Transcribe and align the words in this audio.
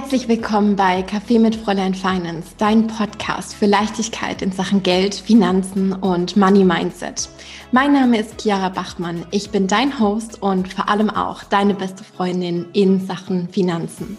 Herzlich 0.00 0.28
willkommen 0.28 0.76
bei 0.76 1.00
Café 1.00 1.40
mit 1.40 1.56
Fräulein 1.56 1.92
Finance, 1.92 2.54
dein 2.56 2.86
Podcast 2.86 3.52
für 3.52 3.66
Leichtigkeit 3.66 4.42
in 4.42 4.52
Sachen 4.52 4.84
Geld, 4.84 5.12
Finanzen 5.12 5.92
und 5.92 6.36
Money 6.36 6.62
Mindset. 6.62 7.28
Mein 7.72 7.94
Name 7.94 8.20
ist 8.20 8.40
Chiara 8.40 8.68
Bachmann. 8.68 9.26
Ich 9.32 9.50
bin 9.50 9.66
dein 9.66 9.98
Host 9.98 10.40
und 10.40 10.72
vor 10.72 10.88
allem 10.88 11.10
auch 11.10 11.42
deine 11.42 11.74
beste 11.74 12.04
Freundin 12.04 12.66
in 12.74 13.04
Sachen 13.08 13.48
Finanzen. 13.48 14.16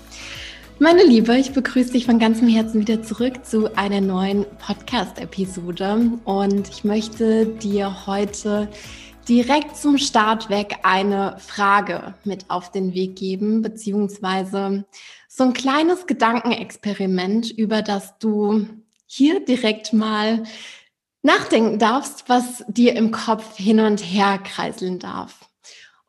Meine 0.80 1.06
Liebe, 1.06 1.38
ich 1.38 1.54
begrüße 1.54 1.94
dich 1.94 2.06
von 2.06 2.20
ganzem 2.20 2.50
Herzen 2.50 2.82
wieder 2.82 3.02
zurück 3.02 3.46
zu 3.46 3.74
einer 3.78 4.02
neuen 4.02 4.46
Podcast-Episode 4.58 6.12
und 6.26 6.68
ich 6.68 6.84
möchte 6.84 7.46
dir 7.46 8.06
heute 8.06 8.68
direkt 9.30 9.78
zum 9.78 9.98
Start 9.98 10.50
weg 10.50 10.80
eine 10.84 11.38
Frage 11.38 12.16
mit 12.26 12.50
auf 12.50 12.70
den 12.72 12.94
Weg 12.94 13.16
geben, 13.16 13.62
beziehungsweise 13.62 14.84
so 15.40 15.46
ein 15.46 15.54
kleines 15.54 16.06
Gedankenexperiment, 16.06 17.50
über 17.50 17.82
das 17.82 18.20
du 18.20 18.68
hier 19.06 19.40
direkt 19.40 19.94
mal 19.94 20.44
nachdenken 21.22 21.80
darfst, 21.80 22.28
was 22.28 22.66
dir 22.68 22.94
im 22.98 23.12
Kopf 23.12 23.56
hin 23.56 23.80
und 23.80 24.02
her 24.02 24.38
kreiseln 24.40 25.00
darf. 25.00 25.50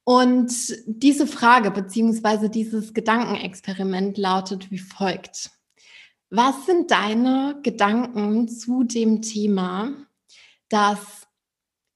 Und 0.02 0.52
diese 0.84 1.28
Frage 1.28 1.70
beziehungsweise 1.70 2.50
dieses 2.50 2.92
Gedankenexperiment 2.92 4.18
lautet 4.18 4.72
wie 4.72 4.80
folgt. 4.80 5.52
Was 6.30 6.66
sind 6.66 6.90
deine 6.90 7.60
Gedanken 7.62 8.48
zu 8.48 8.82
dem 8.82 9.22
Thema, 9.22 9.92
dass 10.70 11.19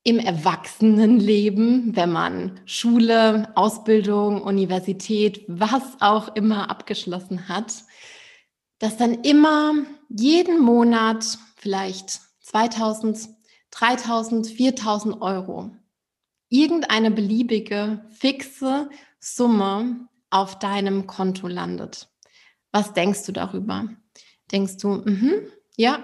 im 0.04 0.18
Erwachsenenleben, 0.18 1.96
wenn 1.96 2.12
man 2.12 2.60
Schule, 2.66 3.50
Ausbildung, 3.56 4.42
Universität, 4.42 5.44
was 5.48 5.82
auch 6.00 6.36
immer 6.36 6.70
abgeschlossen 6.70 7.48
hat, 7.48 7.72
dass 8.78 8.98
dann 8.98 9.14
immer 9.22 9.72
jeden 10.10 10.60
Monat 10.60 11.38
vielleicht 11.56 12.20
2000, 12.40 13.30
3000, 13.70 14.46
4000 14.46 15.22
Euro 15.22 15.74
irgendeine 16.50 17.10
beliebige 17.10 18.04
fixe 18.10 18.90
Summe 19.18 20.06
auf 20.28 20.58
deinem 20.58 21.06
Konto 21.06 21.48
landet. 21.48 22.08
Was 22.72 22.92
denkst 22.92 23.24
du 23.24 23.32
darüber? 23.32 23.88
Denkst 24.52 24.76
du, 24.76 25.02
mh, 25.04 25.32
ja, 25.76 25.98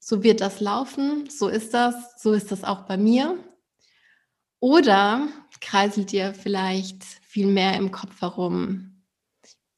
so 0.00 0.24
wird 0.24 0.40
das 0.40 0.60
laufen, 0.60 1.30
so 1.30 1.48
ist 1.48 1.72
das, 1.74 1.94
so 2.20 2.32
ist 2.32 2.50
das 2.50 2.64
auch 2.64 2.86
bei 2.86 2.96
mir. 2.96 3.38
Oder 4.58 5.28
kreiselt 5.60 6.10
dir 6.10 6.34
vielleicht 6.34 7.04
viel 7.04 7.46
mehr 7.46 7.76
im 7.76 7.92
Kopf 7.92 8.20
herum, 8.20 9.04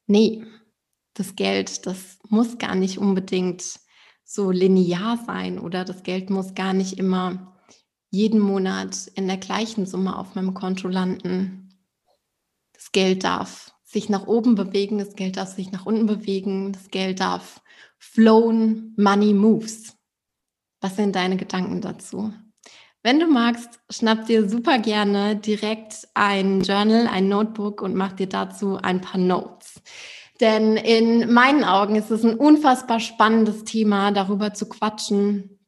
nee, 0.07 0.45
das 1.15 1.37
Geld, 1.37 1.87
das 1.87 2.19
muss 2.29 2.59
gar 2.59 2.75
nicht 2.75 2.99
unbedingt 2.99 3.81
so 4.25 4.51
linear 4.51 5.23
sein 5.27 5.59
oder 5.59 5.85
das 5.85 6.03
Geld 6.03 6.31
muss 6.31 6.55
gar 6.55 6.73
nicht 6.73 6.99
immer 6.99 7.59
jeden 8.11 8.41
Monat 8.41 9.09
in 9.15 9.27
der 9.27 9.37
gleichen 9.37 9.87
Summe 9.87 10.17
auf 10.17 10.35
meinem 10.35 10.55
Konto 10.55 10.89
landen. 10.89 11.79
Das 12.73 12.93
Geld 12.93 13.25
darf 13.25 13.75
sich 13.85 14.09
nach 14.09 14.27
oben 14.27 14.55
bewegen, 14.55 14.99
das 14.99 15.15
Geld 15.17 15.37
darf 15.37 15.55
sich 15.55 15.71
nach 15.71 15.85
unten 15.85 16.07
bewegen, 16.07 16.73
das 16.73 16.89
Geld 16.89 17.21
darf 17.21 17.61
flown, 17.99 18.95
money 18.97 19.35
moves. 19.35 19.97
Was 20.83 20.97
sind 20.97 21.15
deine 21.15 21.37
Gedanken 21.37 21.81
dazu? 21.81 22.33
Wenn 23.05 23.21
du 23.21 23.27
magst, 23.27 23.81
schnapp 23.89 24.27
dir 24.27 24.49
super 24.49 24.79
gerne 24.79 25.37
direkt 25.37 26.09
ein 26.15 26.63
Journal, 26.63 27.07
ein 27.07 27.29
Notebook 27.29 27.83
und 27.83 27.95
mach 27.95 28.13
dir 28.13 28.29
dazu 28.29 28.79
ein 28.83 29.01
paar 29.01 29.21
Notes. 29.21 29.81
Denn 30.41 30.77
in 30.77 31.33
meinen 31.33 31.63
Augen 31.63 31.95
ist 31.95 32.11
es 32.11 32.25
ein 32.25 32.35
unfassbar 32.35 32.99
spannendes 32.99 33.63
Thema, 33.63 34.11
darüber 34.11 34.55
zu 34.55 34.69
quatschen, 34.69 35.61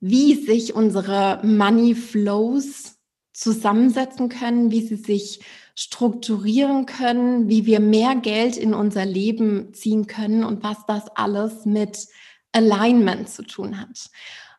wie 0.00 0.34
sich 0.34 0.74
unsere 0.74 1.40
Money 1.44 1.94
Flows 1.94 2.96
zusammensetzen 3.32 4.28
können, 4.28 4.72
wie 4.72 4.80
sie 4.80 4.96
sich 4.96 5.40
strukturieren 5.76 6.86
können, 6.86 7.48
wie 7.48 7.64
wir 7.64 7.78
mehr 7.78 8.16
Geld 8.16 8.56
in 8.56 8.74
unser 8.74 9.04
Leben 9.04 9.72
ziehen 9.72 10.08
können 10.08 10.42
und 10.42 10.64
was 10.64 10.84
das 10.86 11.08
alles 11.14 11.64
mit 11.64 12.08
Alignment 12.52 13.28
zu 13.28 13.42
tun 13.42 13.80
hat. 13.80 14.10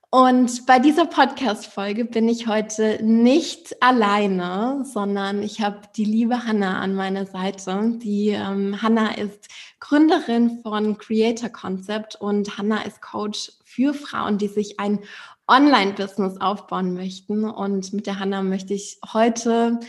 Und 0.10 0.66
bei 0.66 0.80
dieser 0.80 1.06
Podcast-Folge 1.06 2.06
bin 2.06 2.30
ich 2.30 2.48
heute 2.48 3.04
nicht 3.04 3.84
alleine, 3.84 4.86
sondern 4.86 5.44
ich 5.44 5.60
habe 5.60 5.82
die 5.98 6.06
liebe 6.06 6.46
Hanna 6.46 6.80
an 6.80 6.96
meiner 6.96 7.26
Seite. 7.26 8.00
Die 8.02 8.30
ähm, 8.30 8.82
Hanna 8.82 9.16
ist 9.16 9.50
Gründerin 9.82 10.62
von 10.64 10.98
Creator 10.98 11.50
Concept 11.50 12.16
und 12.16 12.58
Hanna 12.58 12.84
ist 12.84 13.02
Coach 13.02 13.52
für 13.66 13.94
Frauen, 13.94 14.38
die 14.38 14.48
sich 14.48 14.80
ein 14.80 15.00
Online-Business 15.46 16.40
aufbauen 16.40 16.94
möchten. 16.94 17.44
Und 17.44 17.92
mit 17.92 18.08
der 18.08 18.20
Hanna 18.20 18.44
möchte 18.44 18.74
ich 18.74 19.00
heute 19.14 19.80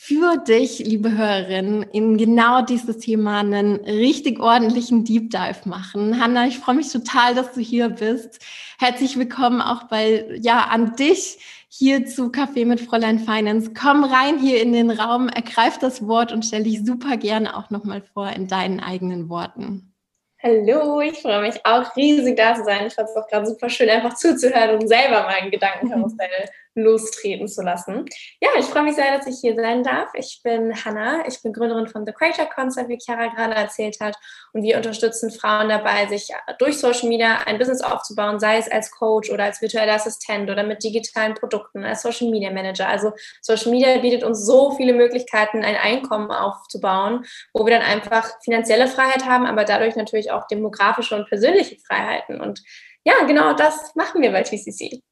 für 0.00 0.36
dich, 0.36 0.78
liebe 0.78 1.18
Hörerin, 1.18 1.82
in 1.82 2.16
genau 2.16 2.62
dieses 2.62 2.98
Thema 2.98 3.40
einen 3.40 3.74
richtig 3.84 4.38
ordentlichen 4.38 5.04
Deep 5.04 5.30
Dive 5.30 5.68
machen. 5.68 6.22
Hanna, 6.22 6.46
ich 6.46 6.60
freue 6.60 6.76
mich 6.76 6.92
total, 6.92 7.34
dass 7.34 7.52
du 7.52 7.60
hier 7.60 7.88
bist. 7.88 8.38
Herzlich 8.78 9.18
willkommen 9.18 9.60
auch 9.60 9.88
bei, 9.88 10.24
ja, 10.40 10.68
an 10.70 10.94
dich 10.94 11.40
hier 11.68 12.06
zu 12.06 12.26
Café 12.30 12.64
mit 12.64 12.80
Fräulein 12.80 13.18
Finance. 13.18 13.72
Komm 13.74 14.04
rein 14.04 14.38
hier 14.38 14.62
in 14.62 14.72
den 14.72 14.92
Raum, 14.92 15.28
ergreif 15.28 15.78
das 15.80 16.06
Wort 16.06 16.30
und 16.30 16.44
stell 16.44 16.62
dich 16.62 16.86
super 16.86 17.16
gerne 17.16 17.56
auch 17.56 17.70
nochmal 17.70 18.02
vor 18.14 18.28
in 18.30 18.46
deinen 18.46 18.78
eigenen 18.78 19.28
Worten. 19.28 19.92
Hallo, 20.40 21.00
ich 21.00 21.18
freue 21.18 21.42
mich 21.42 21.66
auch 21.66 21.96
riesig 21.96 22.36
da 22.36 22.54
zu 22.54 22.62
sein. 22.62 22.86
Ich 22.86 22.94
fand 22.94 23.08
es 23.08 23.16
auch 23.16 23.26
gerade 23.26 23.46
super 23.46 23.68
schön, 23.68 23.90
einfach 23.90 24.14
zuzuhören 24.14 24.78
und 24.78 24.86
selber 24.86 25.24
meinen 25.24 25.50
Gedankenkarussell 25.50 26.28
lostreten 26.82 27.48
zu 27.48 27.62
lassen. 27.62 28.04
Ja, 28.40 28.50
ich 28.58 28.66
freue 28.66 28.84
mich 28.84 28.94
sehr, 28.94 29.16
dass 29.16 29.26
ich 29.26 29.38
hier 29.40 29.54
sein 29.54 29.82
darf. 29.82 30.10
Ich 30.14 30.40
bin 30.42 30.74
Hannah, 30.84 31.26
ich 31.26 31.42
bin 31.42 31.52
Gründerin 31.52 31.88
von 31.88 32.06
The 32.06 32.12
Creator 32.12 32.46
Concept, 32.46 32.88
wie 32.88 32.98
Chiara 32.98 33.26
gerade 33.26 33.54
erzählt 33.54 33.98
hat. 34.00 34.16
Und 34.52 34.62
wir 34.62 34.76
unterstützen 34.76 35.30
Frauen 35.30 35.68
dabei, 35.68 36.06
sich 36.06 36.28
durch 36.58 36.78
Social 36.78 37.08
Media 37.08 37.38
ein 37.46 37.58
Business 37.58 37.82
aufzubauen, 37.82 38.40
sei 38.40 38.58
es 38.58 38.70
als 38.70 38.90
Coach 38.90 39.30
oder 39.30 39.44
als 39.44 39.60
virtueller 39.60 39.94
Assistent 39.94 40.50
oder 40.50 40.62
mit 40.62 40.82
digitalen 40.82 41.34
Produkten, 41.34 41.84
als 41.84 42.02
Social 42.02 42.30
Media 42.30 42.50
Manager. 42.50 42.88
Also 42.88 43.12
Social 43.40 43.70
Media 43.70 43.98
bietet 43.98 44.24
uns 44.24 44.44
so 44.44 44.72
viele 44.72 44.92
Möglichkeiten, 44.92 45.64
ein 45.64 45.76
Einkommen 45.76 46.30
aufzubauen, 46.30 47.24
wo 47.52 47.66
wir 47.66 47.74
dann 47.78 47.82
einfach 47.82 48.28
finanzielle 48.42 48.88
Freiheit 48.88 49.24
haben, 49.26 49.46
aber 49.46 49.64
dadurch 49.64 49.96
natürlich 49.96 50.30
auch 50.30 50.46
demografische 50.46 51.16
und 51.16 51.28
persönliche 51.28 51.76
Freiheiten. 51.86 52.40
Und 52.40 52.62
ja, 53.04 53.24
genau 53.26 53.54
das 53.54 53.94
machen 53.94 54.22
wir 54.22 54.32
bei 54.32 54.42
TCC. 54.42 55.02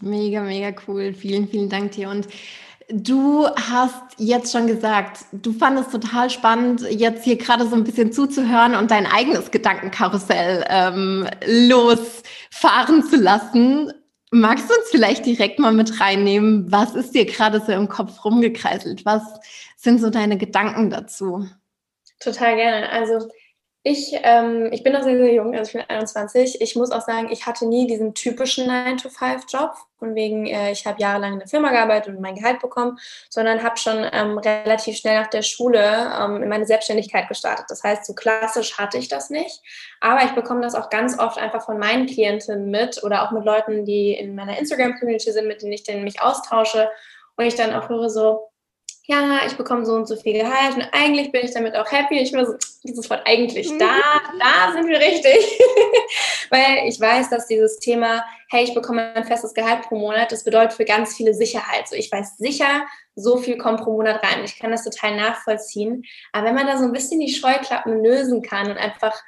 Mega, 0.00 0.42
mega 0.42 0.72
cool. 0.86 1.12
Vielen, 1.12 1.48
vielen 1.48 1.68
Dank 1.68 1.92
dir. 1.92 2.08
Und 2.08 2.28
du 2.88 3.46
hast 3.48 4.02
jetzt 4.16 4.52
schon 4.52 4.66
gesagt, 4.66 5.24
du 5.32 5.52
fandest 5.52 5.90
total 5.90 6.30
spannend, 6.30 6.82
jetzt 6.90 7.24
hier 7.24 7.36
gerade 7.36 7.66
so 7.66 7.74
ein 7.74 7.84
bisschen 7.84 8.12
zuzuhören 8.12 8.74
und 8.74 8.90
dein 8.90 9.06
eigenes 9.06 9.50
Gedankenkarussell 9.50 10.64
ähm, 10.68 11.26
losfahren 11.46 13.02
zu 13.02 13.16
lassen. 13.16 13.92
Magst 14.30 14.68
du 14.68 14.74
uns 14.74 14.90
vielleicht 14.90 15.26
direkt 15.26 15.58
mal 15.58 15.72
mit 15.72 16.00
reinnehmen? 16.00 16.70
Was 16.70 16.94
ist 16.94 17.14
dir 17.14 17.24
gerade 17.24 17.60
so 17.60 17.72
im 17.72 17.88
Kopf 17.88 18.24
rumgekreiselt? 18.24 19.04
Was 19.04 19.22
sind 19.76 20.00
so 20.00 20.10
deine 20.10 20.36
Gedanken 20.36 20.90
dazu? 20.90 21.48
Total 22.20 22.56
gerne. 22.56 22.90
Also 22.90 23.28
ich, 23.90 24.12
ähm, 24.22 24.68
ich 24.70 24.82
bin 24.82 24.92
noch 24.92 25.02
sehr, 25.02 25.16
sehr 25.16 25.32
jung, 25.32 25.56
also 25.56 25.68
ich 25.68 25.72
bin 25.72 25.84
21. 25.88 26.60
Ich 26.60 26.76
muss 26.76 26.90
auch 26.90 27.00
sagen, 27.00 27.28
ich 27.30 27.46
hatte 27.46 27.66
nie 27.66 27.86
diesen 27.86 28.12
typischen 28.12 28.68
9-to-5-Job, 28.68 29.72
von 29.98 30.14
wegen, 30.14 30.46
äh, 30.46 30.72
ich 30.72 30.86
habe 30.86 31.00
jahrelang 31.00 31.32
in 31.32 31.38
der 31.38 31.48
Firma 31.48 31.70
gearbeitet 31.70 32.14
und 32.14 32.20
mein 32.20 32.34
Gehalt 32.34 32.60
bekommen, 32.60 32.98
sondern 33.30 33.62
habe 33.62 33.78
schon 33.78 34.06
ähm, 34.12 34.36
relativ 34.36 34.98
schnell 34.98 35.18
nach 35.18 35.28
der 35.28 35.40
Schule 35.40 35.80
ähm, 36.20 36.42
in 36.42 36.48
meine 36.50 36.66
Selbstständigkeit 36.66 37.28
gestartet. 37.28 37.64
Das 37.68 37.82
heißt, 37.82 38.04
so 38.04 38.14
klassisch 38.14 38.76
hatte 38.76 38.98
ich 38.98 39.08
das 39.08 39.30
nicht. 39.30 39.62
Aber 40.00 40.22
ich 40.24 40.32
bekomme 40.32 40.60
das 40.60 40.74
auch 40.74 40.90
ganz 40.90 41.18
oft 41.18 41.38
einfach 41.38 41.64
von 41.64 41.78
meinen 41.78 42.06
Klientinnen 42.06 42.70
mit 42.70 43.02
oder 43.02 43.22
auch 43.22 43.30
mit 43.30 43.44
Leuten, 43.44 43.86
die 43.86 44.12
in 44.12 44.34
meiner 44.34 44.58
Instagram-Community 44.58 45.32
sind, 45.32 45.48
mit 45.48 45.62
denen 45.62 45.72
ich 45.72 45.86
mich 45.86 46.20
austausche. 46.20 46.90
Und 47.36 47.46
ich 47.46 47.54
dann 47.54 47.72
auch 47.72 47.88
höre 47.88 48.10
so, 48.10 48.50
ja, 49.10 49.40
ich 49.46 49.56
bekomme 49.56 49.86
so 49.86 49.94
und 49.94 50.06
so 50.06 50.16
viel 50.16 50.34
Gehalt 50.34 50.76
und 50.76 50.86
eigentlich 50.92 51.32
bin 51.32 51.42
ich 51.42 51.54
damit 51.54 51.74
auch 51.74 51.90
happy. 51.90 52.18
Ich 52.18 52.30
bin 52.30 52.44
so, 52.44 52.56
dieses 52.84 53.08
Wort 53.08 53.22
eigentlich, 53.24 53.66
da, 53.78 53.96
da 54.38 54.72
sind 54.74 54.86
wir 54.86 54.98
richtig. 54.98 55.58
Weil 56.50 56.86
ich 56.86 57.00
weiß, 57.00 57.30
dass 57.30 57.46
dieses 57.46 57.78
Thema, 57.78 58.22
hey, 58.50 58.64
ich 58.64 58.74
bekomme 58.74 59.14
ein 59.14 59.24
festes 59.24 59.54
Gehalt 59.54 59.82
pro 59.88 59.96
Monat, 59.96 60.30
das 60.30 60.44
bedeutet 60.44 60.74
für 60.74 60.84
ganz 60.84 61.16
viele 61.16 61.32
Sicherheit. 61.32 61.88
So, 61.88 61.96
ich 61.96 62.12
weiß 62.12 62.36
sicher, 62.36 62.86
so 63.14 63.38
viel 63.38 63.56
kommt 63.56 63.80
pro 63.80 63.92
Monat 63.92 64.22
rein. 64.22 64.44
Ich 64.44 64.58
kann 64.58 64.72
das 64.72 64.84
total 64.84 65.16
nachvollziehen. 65.16 66.04
Aber 66.32 66.46
wenn 66.46 66.54
man 66.54 66.66
da 66.66 66.76
so 66.76 66.84
ein 66.84 66.92
bisschen 66.92 67.20
die 67.20 67.32
Scheuklappen 67.32 68.04
lösen 68.04 68.42
kann 68.42 68.70
und 68.70 68.76
einfach 68.76 69.18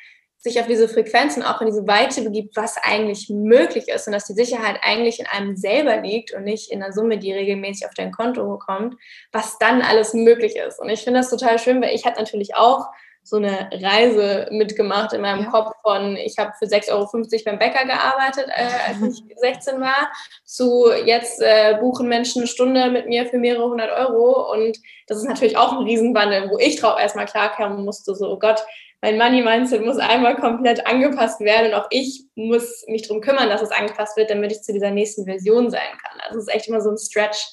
sich 0.40 0.58
auf 0.58 0.66
diese 0.66 0.88
Frequenzen, 0.88 1.42
auch 1.42 1.60
in 1.60 1.66
diese 1.66 1.86
Weite 1.86 2.22
begibt, 2.22 2.56
was 2.56 2.76
eigentlich 2.78 3.28
möglich 3.28 3.88
ist 3.88 4.06
und 4.06 4.14
dass 4.14 4.24
die 4.24 4.32
Sicherheit 4.32 4.80
eigentlich 4.82 5.20
in 5.20 5.26
einem 5.26 5.54
selber 5.54 5.98
liegt 5.98 6.32
und 6.32 6.44
nicht 6.44 6.72
in 6.72 6.80
der 6.80 6.92
Summe, 6.92 7.18
die 7.18 7.32
regelmäßig 7.32 7.86
auf 7.86 7.94
dein 7.94 8.10
Konto 8.10 8.58
kommt, 8.58 8.96
was 9.32 9.58
dann 9.58 9.82
alles 9.82 10.14
möglich 10.14 10.56
ist. 10.56 10.80
Und 10.80 10.88
ich 10.88 11.02
finde 11.02 11.20
das 11.20 11.30
total 11.30 11.58
schön, 11.58 11.82
weil 11.82 11.94
ich 11.94 12.06
hatte 12.06 12.18
natürlich 12.18 12.54
auch 12.54 12.86
so 13.22 13.36
eine 13.36 13.68
Reise 13.70 14.48
mitgemacht 14.50 15.12
in 15.12 15.20
meinem 15.20 15.44
ja. 15.44 15.50
Kopf 15.50 15.72
von, 15.82 16.16
ich 16.16 16.38
habe 16.38 16.52
für 16.58 16.64
6,50 16.64 16.90
Euro 16.92 17.08
beim 17.44 17.58
Bäcker 17.58 17.84
gearbeitet, 17.84 18.48
äh, 18.48 18.88
als 18.88 19.02
ich 19.02 19.22
16 19.36 19.78
war, 19.78 20.10
zu 20.44 20.90
jetzt 21.04 21.42
äh, 21.42 21.76
buchen 21.78 22.08
Menschen 22.08 22.40
eine 22.40 22.48
Stunde 22.48 22.90
mit 22.90 23.08
mir 23.08 23.26
für 23.26 23.36
mehrere 23.36 23.68
hundert 23.68 23.90
Euro. 23.90 24.50
Und 24.52 24.78
das 25.06 25.18
ist 25.18 25.28
natürlich 25.28 25.58
auch 25.58 25.72
ein 25.72 25.84
Riesenwandel, 25.84 26.50
wo 26.50 26.58
ich 26.58 26.76
drauf 26.80 26.98
erstmal 26.98 27.26
klarkommen 27.26 27.84
musste, 27.84 28.14
so, 28.14 28.26
oh 28.26 28.38
Gott, 28.38 28.64
mein 29.02 29.16
Money-Mindset 29.16 29.84
muss 29.84 29.96
einmal 29.98 30.36
komplett 30.36 30.86
angepasst 30.86 31.40
werden 31.40 31.72
und 31.72 31.74
auch 31.74 31.86
ich 31.90 32.24
muss 32.34 32.84
mich 32.88 33.02
darum 33.02 33.22
kümmern, 33.22 33.48
dass 33.48 33.62
es 33.62 33.70
angepasst 33.70 34.16
wird, 34.16 34.30
damit 34.30 34.52
ich 34.52 34.62
zu 34.62 34.72
dieser 34.72 34.90
nächsten 34.90 35.24
Version 35.24 35.70
sein 35.70 35.80
kann. 36.02 36.20
Also 36.26 36.38
es 36.38 36.48
ist 36.48 36.54
echt 36.54 36.68
immer 36.68 36.80
so 36.80 36.90
ein 36.90 36.98
Stretch. 36.98 37.46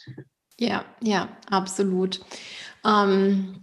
Ja, 0.59 0.83
ja, 1.01 1.29
absolut. 1.49 2.19
Ähm, 2.85 3.61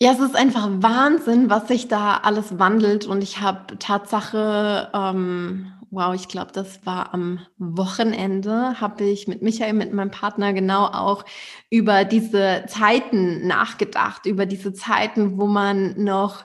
ja, 0.00 0.12
es 0.12 0.20
ist 0.20 0.36
einfach 0.36 0.68
Wahnsinn, 0.70 1.48
was 1.48 1.68
sich 1.68 1.88
da 1.88 2.18
alles 2.18 2.58
wandelt. 2.58 3.06
Und 3.06 3.22
ich 3.22 3.40
habe 3.40 3.78
Tatsache, 3.78 4.90
ähm, 4.94 5.72
wow, 5.96 6.14
ich 6.14 6.28
glaube, 6.28 6.52
das 6.52 6.84
war 6.84 7.14
am 7.14 7.40
Wochenende, 7.56 8.78
habe 8.80 9.04
ich 9.04 9.26
mit 9.26 9.40
Michael, 9.40 9.72
mit 9.72 9.94
meinem 9.94 10.10
Partner 10.10 10.52
genau 10.52 10.84
auch 10.84 11.24
über 11.70 12.04
diese 12.04 12.64
Zeiten 12.68 13.46
nachgedacht, 13.46 14.26
über 14.26 14.44
diese 14.44 14.74
Zeiten, 14.74 15.38
wo 15.38 15.46
man 15.46 15.94
noch, 15.96 16.44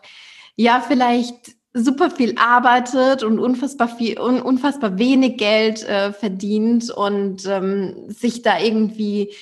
ja, 0.55 0.79
vielleicht 0.79 1.57
super 1.73 2.09
viel 2.09 2.37
arbeitet 2.37 3.23
und 3.23 3.39
unfassbar 3.39 3.89
viel, 3.89 4.17
un, 4.19 4.41
unfassbar 4.41 4.97
wenig 4.97 5.37
Geld 5.37 5.83
äh, 5.83 6.13
verdient 6.13 6.89
und 6.89 7.45
ähm, 7.45 8.05
sich 8.07 8.43
da 8.43 8.57
irgendwie 8.57 9.33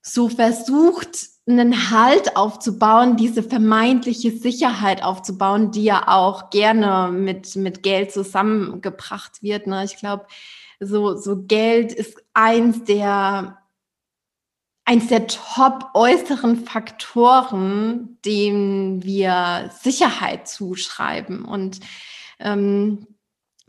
so 0.00 0.30
versucht, 0.30 1.28
einen 1.48 1.90
Halt 1.90 2.36
aufzubauen, 2.36 3.16
diese 3.16 3.42
vermeintliche 3.42 4.32
Sicherheit 4.32 5.02
aufzubauen, 5.02 5.70
die 5.70 5.84
ja 5.84 6.08
auch 6.08 6.50
gerne 6.50 7.10
mit, 7.10 7.56
mit 7.56 7.82
Geld 7.82 8.12
zusammengebracht 8.12 9.42
wird. 9.42 9.66
Ne? 9.66 9.84
Ich 9.84 9.96
glaube, 9.96 10.26
so, 10.80 11.16
so 11.16 11.42
Geld 11.44 11.92
ist 11.92 12.22
eins 12.34 12.84
der, 12.84 13.58
eins 14.84 15.08
der 15.08 15.26
top 15.26 15.90
äußeren 15.94 16.64
Faktoren, 16.64 18.18
denen 18.24 19.02
wir 19.02 19.70
Sicherheit 19.80 20.48
zuschreiben. 20.48 21.44
Und 21.44 21.80
ähm, 22.38 23.06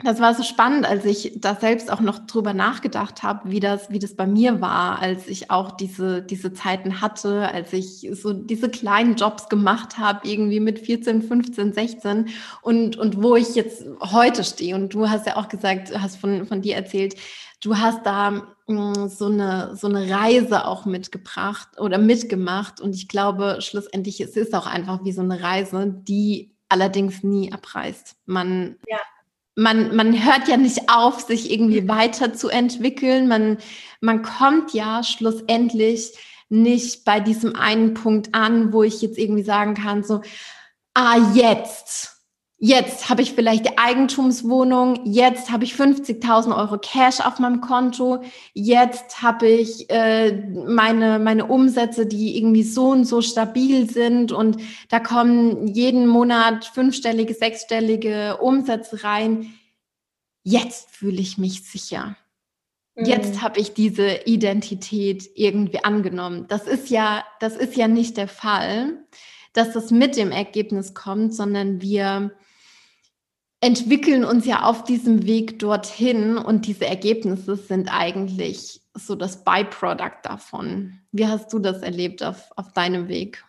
das 0.04 0.22
war 0.22 0.34
so 0.34 0.44
spannend, 0.44 0.86
als 0.86 1.04
ich 1.04 1.34
da 1.36 1.56
selbst 1.56 1.92
auch 1.92 2.00
noch 2.00 2.20
drüber 2.20 2.54
nachgedacht 2.54 3.22
habe, 3.22 3.52
wie 3.52 3.60
das, 3.60 3.90
wie 3.92 4.00
das 4.00 4.16
bei 4.16 4.26
mir 4.26 4.62
war, 4.62 5.00
als 5.00 5.28
ich 5.28 5.52
auch 5.52 5.72
diese, 5.72 6.22
diese 6.22 6.54
Zeiten 6.54 7.02
hatte, 7.02 7.50
als 7.52 7.74
ich 7.74 8.10
so 8.14 8.32
diese 8.32 8.70
kleinen 8.70 9.16
Jobs 9.16 9.50
gemacht 9.50 9.98
habe, 9.98 10.26
irgendwie 10.26 10.62
mit 10.62 10.80
14, 10.80 11.22
15, 11.22 11.74
16 11.74 12.30
und, 12.62 12.96
und 12.96 13.22
wo 13.22 13.36
ich 13.36 13.56
jetzt 13.56 13.84
heute 14.00 14.46
stehe. 14.46 14.74
Und 14.76 14.94
du 14.94 15.10
hast 15.10 15.28
ja 15.28 15.36
auch 15.36 15.50
gesagt, 15.50 15.92
hast 16.00 16.16
von, 16.16 16.46
von 16.46 16.62
dir 16.62 16.78
erzählt, 16.78 17.16
du 17.62 17.78
hast 17.78 18.06
da 18.06 18.32
mh, 18.68 19.06
mm, 19.06 19.10
so 19.10 19.26
eine, 19.26 19.76
so 19.76 19.88
eine 19.88 20.10
Reise 20.10 20.66
auch 20.66 20.86
mitgebracht 20.86 21.78
oder 21.78 21.98
mitgemacht. 21.98 22.80
Und 22.80 22.96
ich 22.96 23.10
glaube, 23.10 23.58
schlussendlich, 23.60 24.22
es 24.22 24.38
ist 24.38 24.56
auch 24.56 24.66
einfach 24.66 25.04
wie 25.04 25.12
so 25.12 25.22
eine 25.22 25.42
Reise, 25.42 25.94
die 25.94 26.56
allerdings 26.70 27.22
nie 27.22 27.52
abreißt. 27.52 28.16
Man, 28.28 28.78
ja 28.88 28.98
man, 29.56 29.96
man 29.96 30.24
hört 30.24 30.48
ja 30.48 30.58
nicht 30.58 30.90
auf, 30.90 31.22
sich 31.22 31.52
irgendwie 31.52 31.88
weiterzuentwickeln. 31.88 33.28
Man, 33.28 33.58
man 34.02 34.22
kommt 34.22 34.74
ja 34.74 35.04
schlussendlich 35.04 36.14
nicht 36.50 37.06
bei 37.06 37.20
diesem 37.20 37.56
einen 37.56 37.94
Punkt 37.94 38.34
an, 38.34 38.74
wo 38.74 38.84
ich 38.84 39.02
jetzt 39.02 39.18
irgendwie 39.18 39.44
sagen 39.44 39.76
kann, 39.76 40.04
so, 40.04 40.22
ah, 40.94 41.18
jetzt, 41.34 42.19
jetzt 42.60 43.10
habe 43.10 43.22
ich 43.22 43.34
vielleicht 43.34 43.66
die 43.66 43.78
Eigentumswohnung, 43.78 45.02
jetzt 45.06 45.52
habe 45.52 45.64
ich 45.64 45.74
50.000 45.74 46.56
Euro 46.56 46.78
Cash 46.78 47.22
auf 47.22 47.40
meinem 47.40 47.62
Konto, 47.62 48.22
jetzt 48.54 49.22
habe 49.22 49.48
ich 49.48 49.90
äh, 49.90 50.34
meine, 50.68 51.20
meine 51.20 51.46
Umsätze, 51.46 52.06
die 52.06 52.38
irgendwie 52.38 52.64
so 52.64 52.90
und 52.90 53.06
so 53.06 53.22
stabil 53.22 53.90
sind 53.90 54.32
und 54.32 54.58
da 54.90 55.00
kommen 55.00 55.68
jeden 55.68 56.06
Monat 56.06 56.66
fünfstellige, 56.66 57.34
sechsstellige 57.34 58.38
Umsätze 58.38 59.04
rein 59.04 59.54
jetzt 60.44 60.90
fühle 60.92 61.22
ich 61.22 61.38
mich 61.38 61.64
sicher. 61.64 62.16
Jetzt 62.96 63.36
mhm. 63.36 63.42
habe 63.42 63.60
ich 63.60 63.74
diese 63.74 64.26
Identität 64.26 65.30
irgendwie 65.36 65.84
angenommen. 65.84 66.46
Das 66.50 66.68
ist 66.68 66.90
ja, 66.90 67.24
das 67.40 67.56
ist 67.56 67.76
ja 67.76 67.88
nicht 67.88 68.18
der 68.18 68.28
Fall, 68.28 68.98
dass 69.54 69.72
das 69.72 69.92
mit 69.92 70.18
dem 70.18 70.32
Ergebnis 70.32 70.94
kommt, 70.94 71.34
sondern 71.34 71.82
wir 71.82 72.32
entwickeln 73.62 74.24
uns 74.24 74.46
ja 74.46 74.64
auf 74.64 74.84
diesem 74.84 75.26
Weg 75.26 75.60
dorthin 75.60 76.38
und 76.38 76.66
diese 76.66 76.86
Ergebnisse 76.86 77.56
sind 77.56 77.90
eigentlich 77.92 78.82
so 78.94 79.16
das 79.16 79.44
Byproduct 79.44 80.26
davon. 80.26 81.00
Wie 81.12 81.28
hast 81.28 81.52
du 81.52 81.60
das 81.60 81.82
erlebt 81.82 82.24
auf, 82.24 82.52
auf 82.56 82.72
deinem 82.74 83.08
Weg? 83.08 83.44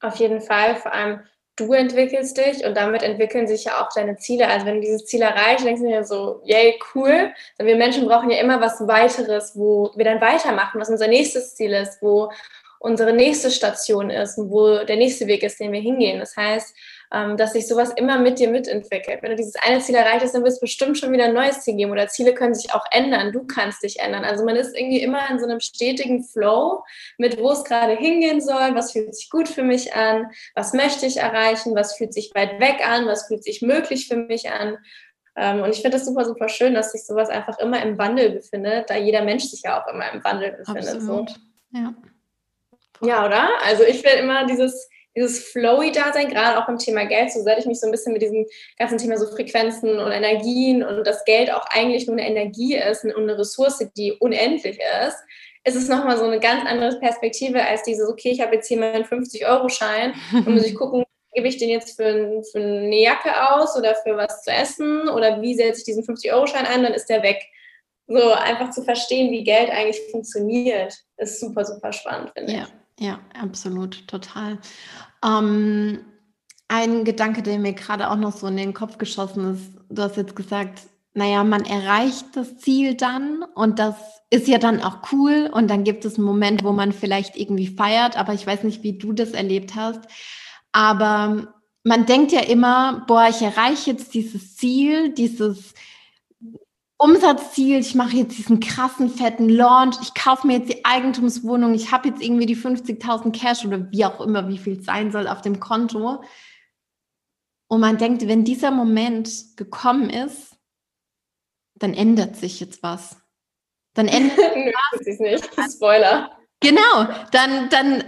Auf 0.00 0.16
jeden 0.16 0.40
Fall, 0.40 0.76
vor 0.76 0.92
allem 0.92 1.20
du 1.58 1.72
entwickelst 1.72 2.36
dich 2.36 2.64
und 2.64 2.76
damit 2.76 3.02
entwickeln 3.02 3.48
sich 3.48 3.64
ja 3.64 3.82
auch 3.82 3.88
deine 3.92 4.16
Ziele. 4.16 4.48
Also 4.48 4.66
wenn 4.66 4.76
du 4.76 4.80
dieses 4.82 5.06
Ziel 5.06 5.22
erreichst, 5.22 5.66
denkst 5.66 5.82
du 5.82 5.88
dir 5.88 6.04
so, 6.04 6.40
yay, 6.44 6.78
cool. 6.94 7.32
Denn 7.58 7.66
wir 7.66 7.76
Menschen 7.76 8.06
brauchen 8.06 8.30
ja 8.30 8.38
immer 8.38 8.60
was 8.60 8.86
weiteres, 8.86 9.56
wo 9.56 9.90
wir 9.96 10.04
dann 10.04 10.20
weitermachen, 10.20 10.80
was 10.80 10.88
unser 10.88 11.08
nächstes 11.08 11.56
Ziel 11.56 11.72
ist, 11.72 12.00
wo 12.00 12.30
unsere 12.78 13.12
nächste 13.12 13.50
Station 13.50 14.08
ist 14.10 14.38
und 14.38 14.50
wo 14.50 14.84
der 14.84 14.96
nächste 14.96 15.26
Weg 15.26 15.42
ist, 15.42 15.58
den 15.58 15.72
wir 15.72 15.80
hingehen. 15.80 16.20
Das 16.20 16.36
heißt, 16.36 16.76
dass 17.10 17.54
sich 17.54 17.66
sowas 17.66 17.90
immer 17.96 18.18
mit 18.18 18.38
dir 18.38 18.50
mitentwickelt. 18.50 19.22
Wenn 19.22 19.30
du 19.30 19.36
dieses 19.36 19.56
eine 19.56 19.80
Ziel 19.80 19.94
erreicht 19.94 20.22
hast, 20.22 20.34
dann 20.34 20.42
wird 20.42 20.52
es 20.52 20.60
bestimmt 20.60 20.98
schon 20.98 21.10
wieder 21.10 21.24
ein 21.24 21.32
neues 21.32 21.60
Ziel 21.60 21.74
geben 21.74 21.90
oder 21.90 22.08
Ziele 22.08 22.34
können 22.34 22.54
sich 22.54 22.74
auch 22.74 22.84
ändern. 22.90 23.32
Du 23.32 23.46
kannst 23.46 23.82
dich 23.82 24.00
ändern. 24.00 24.24
Also 24.24 24.44
man 24.44 24.56
ist 24.56 24.76
irgendwie 24.76 25.00
immer 25.00 25.30
in 25.30 25.38
so 25.38 25.46
einem 25.46 25.60
stetigen 25.60 26.22
Flow 26.22 26.84
mit, 27.16 27.38
wo 27.38 27.50
es 27.50 27.64
gerade 27.64 27.94
hingehen 27.94 28.42
soll, 28.42 28.74
was 28.74 28.92
fühlt 28.92 29.14
sich 29.14 29.30
gut 29.30 29.48
für 29.48 29.62
mich 29.62 29.94
an, 29.94 30.30
was 30.54 30.74
möchte 30.74 31.06
ich 31.06 31.16
erreichen, 31.16 31.74
was 31.74 31.96
fühlt 31.96 32.12
sich 32.12 32.34
weit 32.34 32.60
weg 32.60 32.86
an, 32.86 33.06
was 33.06 33.26
fühlt 33.26 33.42
sich 33.42 33.62
möglich 33.62 34.06
für 34.06 34.16
mich 34.16 34.50
an. 34.50 34.76
Ähm, 35.34 35.62
und 35.62 35.70
ich 35.70 35.80
finde 35.80 35.96
das 35.96 36.04
super, 36.04 36.24
super 36.24 36.48
schön, 36.48 36.74
dass 36.74 36.92
sich 36.92 37.06
sowas 37.06 37.30
einfach 37.30 37.58
immer 37.58 37.80
im 37.82 37.96
Wandel 37.96 38.30
befindet, 38.30 38.90
da 38.90 38.96
jeder 38.96 39.22
Mensch 39.22 39.44
sich 39.44 39.62
ja 39.62 39.80
auch 39.80 39.86
immer 39.88 40.12
im 40.12 40.22
Wandel 40.24 40.52
befindet. 40.52 40.96
Absolut. 40.96 41.30
So. 41.30 41.36
Ja. 41.70 41.94
ja, 43.00 43.26
oder? 43.26 43.48
Also 43.64 43.84
ich 43.84 44.02
will 44.04 44.12
immer 44.18 44.46
dieses 44.46 44.88
dieses 45.16 45.48
Flowy-Dasein, 45.48 46.28
gerade 46.28 46.62
auch 46.62 46.68
im 46.68 46.78
Thema 46.78 47.04
Geld, 47.04 47.32
so 47.32 47.42
seit 47.42 47.58
ich 47.58 47.66
mich 47.66 47.80
so 47.80 47.86
ein 47.86 47.92
bisschen 47.92 48.12
mit 48.12 48.22
diesem 48.22 48.46
ganzen 48.78 48.98
Thema 48.98 49.16
so 49.16 49.26
Frequenzen 49.26 49.98
und 49.98 50.12
Energien 50.12 50.82
und 50.82 51.06
das 51.06 51.24
Geld 51.24 51.52
auch 51.52 51.66
eigentlich 51.70 52.06
nur 52.06 52.16
eine 52.16 52.26
Energie 52.26 52.76
ist 52.76 53.04
und 53.04 53.16
eine 53.16 53.38
Ressource, 53.38 53.84
die 53.96 54.12
unendlich 54.12 54.78
ist, 55.06 55.18
ist 55.64 55.76
es 55.76 55.88
nochmal 55.88 56.16
so 56.16 56.24
eine 56.24 56.40
ganz 56.40 56.64
andere 56.66 56.98
Perspektive 56.98 57.62
als 57.62 57.82
dieses, 57.82 58.08
okay, 58.08 58.30
ich 58.30 58.40
habe 58.40 58.56
jetzt 58.56 58.68
hier 58.68 58.78
meinen 58.78 59.04
50-Euro-Schein 59.04 60.14
und 60.32 60.48
muss 60.48 60.66
ich 60.66 60.74
gucken, 60.74 61.04
gebe 61.34 61.48
ich 61.48 61.58
den 61.58 61.68
jetzt 61.68 61.96
für, 61.96 62.42
für 62.50 62.58
eine 62.58 63.00
Jacke 63.00 63.30
aus 63.52 63.76
oder 63.76 63.94
für 63.94 64.16
was 64.16 64.42
zu 64.42 64.50
essen 64.50 65.08
oder 65.08 65.40
wie 65.42 65.54
setze 65.54 65.80
ich 65.80 65.84
diesen 65.84 66.04
50-Euro-Schein 66.04 66.66
ein, 66.66 66.82
dann 66.82 66.94
ist 66.94 67.06
der 67.06 67.22
weg. 67.22 67.42
So 68.06 68.32
einfach 68.32 68.70
zu 68.70 68.82
verstehen, 68.82 69.30
wie 69.30 69.44
Geld 69.44 69.70
eigentlich 69.70 70.00
funktioniert, 70.10 70.94
ist 71.18 71.40
super, 71.40 71.64
super 71.64 71.92
spannend, 71.92 72.30
finde 72.34 72.52
ja. 72.52 72.62
ich. 72.62 72.87
Ja, 72.98 73.20
absolut, 73.40 74.06
total. 74.08 74.58
Ähm, 75.24 76.00
ein 76.66 77.04
Gedanke, 77.04 77.42
der 77.42 77.58
mir 77.58 77.72
gerade 77.72 78.10
auch 78.10 78.16
noch 78.16 78.36
so 78.36 78.46
in 78.48 78.56
den 78.56 78.74
Kopf 78.74 78.98
geschossen 78.98 79.54
ist, 79.54 79.72
du 79.88 80.02
hast 80.02 80.16
jetzt 80.16 80.36
gesagt, 80.36 80.82
naja, 81.14 81.42
man 81.44 81.64
erreicht 81.64 82.26
das 82.34 82.58
Ziel 82.58 82.94
dann 82.94 83.44
und 83.54 83.78
das 83.78 83.94
ist 84.30 84.46
ja 84.46 84.58
dann 84.58 84.82
auch 84.82 85.12
cool 85.12 85.50
und 85.52 85.68
dann 85.68 85.84
gibt 85.84 86.04
es 86.04 86.16
einen 86.16 86.26
Moment, 86.26 86.62
wo 86.64 86.72
man 86.72 86.92
vielleicht 86.92 87.36
irgendwie 87.36 87.68
feiert, 87.68 88.16
aber 88.16 88.34
ich 88.34 88.46
weiß 88.46 88.64
nicht, 88.64 88.82
wie 88.82 88.98
du 88.98 89.12
das 89.12 89.30
erlebt 89.30 89.74
hast. 89.74 90.00
Aber 90.72 91.54
man 91.82 92.04
denkt 92.04 92.32
ja 92.32 92.40
immer, 92.40 93.04
boah, 93.06 93.28
ich 93.30 93.40
erreiche 93.40 93.92
jetzt 93.92 94.12
dieses 94.12 94.56
Ziel, 94.56 95.14
dieses 95.14 95.72
Umsatzziel, 97.00 97.78
ich 97.78 97.94
mache 97.94 98.16
jetzt 98.16 98.36
diesen 98.36 98.58
krassen, 98.58 99.08
fetten 99.08 99.48
Launch, 99.48 99.96
ich 100.02 100.14
kaufe 100.14 100.46
mir 100.46 100.58
jetzt 100.58 100.72
die 100.72 100.84
Eigentumswohnung, 100.84 101.72
ich 101.74 101.92
habe 101.92 102.08
jetzt 102.08 102.20
irgendwie 102.20 102.46
die 102.46 102.56
50.000 102.56 103.30
Cash 103.30 103.64
oder 103.64 103.90
wie 103.92 104.04
auch 104.04 104.20
immer, 104.20 104.48
wie 104.48 104.58
viel 104.58 104.80
es 104.80 104.84
sein 104.84 105.12
soll 105.12 105.28
auf 105.28 105.40
dem 105.40 105.60
Konto. 105.60 106.24
Und 107.68 107.80
man 107.80 107.98
denkt, 107.98 108.26
wenn 108.26 108.44
dieser 108.44 108.72
Moment 108.72 109.56
gekommen 109.56 110.10
ist, 110.10 110.56
dann 111.76 111.94
ändert 111.94 112.34
sich 112.34 112.58
jetzt 112.58 112.82
was. 112.82 113.16
Dann 113.94 114.08
ändert 114.08 115.04
sich 115.04 115.20
nicht. 115.20 115.48
Spoiler. 115.72 116.32
Genau, 116.60 117.06
dann, 117.30 117.68
dann, 117.68 117.98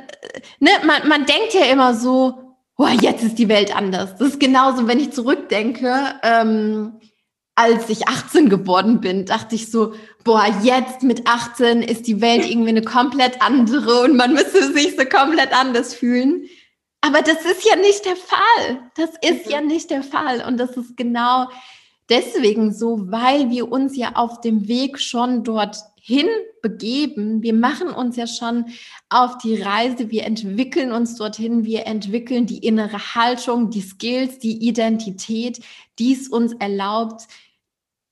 ne, 0.59 0.71
man, 0.85 1.07
man 1.07 1.27
denkt 1.27 1.55
ja 1.55 1.67
immer 1.67 1.95
so, 1.95 2.57
oh, 2.77 2.89
jetzt 3.01 3.23
ist 3.23 3.39
die 3.39 3.49
Welt 3.49 3.77
anders. 3.77 4.17
Das 4.17 4.31
ist 4.31 4.41
genauso, 4.41 4.89
wenn 4.89 4.99
ich 4.99 5.13
zurückdenke, 5.13 6.19
ähm, 6.25 6.99
als 7.61 7.91
ich 7.91 8.09
18 8.09 8.49
geworden 8.49 9.03
bin, 9.03 9.27
dachte 9.27 9.55
ich 9.55 9.71
so, 9.71 9.93
boah, 10.25 10.47
jetzt 10.63 11.03
mit 11.03 11.27
18 11.27 11.83
ist 11.83 12.07
die 12.07 12.23
Welt 12.23 12.49
irgendwie 12.49 12.71
eine 12.71 12.81
komplett 12.81 13.43
andere 13.43 14.01
und 14.01 14.17
man 14.17 14.33
müsste 14.33 14.73
sich 14.73 14.97
so 14.97 15.05
komplett 15.05 15.53
anders 15.53 15.93
fühlen. 15.93 16.47
Aber 17.03 17.21
das 17.21 17.45
ist 17.45 17.69
ja 17.69 17.77
nicht 17.77 18.07
der 18.07 18.17
Fall. 18.17 18.91
Das 18.97 19.11
ist 19.21 19.51
ja 19.51 19.61
nicht 19.61 19.91
der 19.91 20.03
Fall. 20.03 20.43
Und 20.47 20.57
das 20.57 20.75
ist 20.79 20.97
genau 20.97 21.49
deswegen 22.09 22.73
so, 22.73 23.11
weil 23.11 23.51
wir 23.51 23.71
uns 23.71 23.95
ja 23.95 24.13
auf 24.15 24.41
dem 24.41 24.67
Weg 24.67 24.99
schon 24.99 25.45
dorthin 25.45 26.29
begeben. 26.63 27.43
Wir 27.43 27.55
machen 27.55 27.89
uns 27.89 28.17
ja 28.17 28.27
schon 28.27 28.65
auf 29.11 29.37
die 29.37 29.61
Reise. 29.61 30.11
Wir 30.11 30.25
entwickeln 30.25 30.93
uns 30.93 31.17
dorthin. 31.17 31.67
Wir 31.67 31.87
entwickeln 31.87 32.47
die 32.47 32.67
innere 32.67 33.15
Haltung, 33.15 33.69
die 33.69 33.83
Skills, 33.83 34.39
die 34.39 34.67
Identität, 34.67 35.61
die 35.99 36.15
es 36.15 36.27
uns 36.27 36.55
erlaubt, 36.55 37.27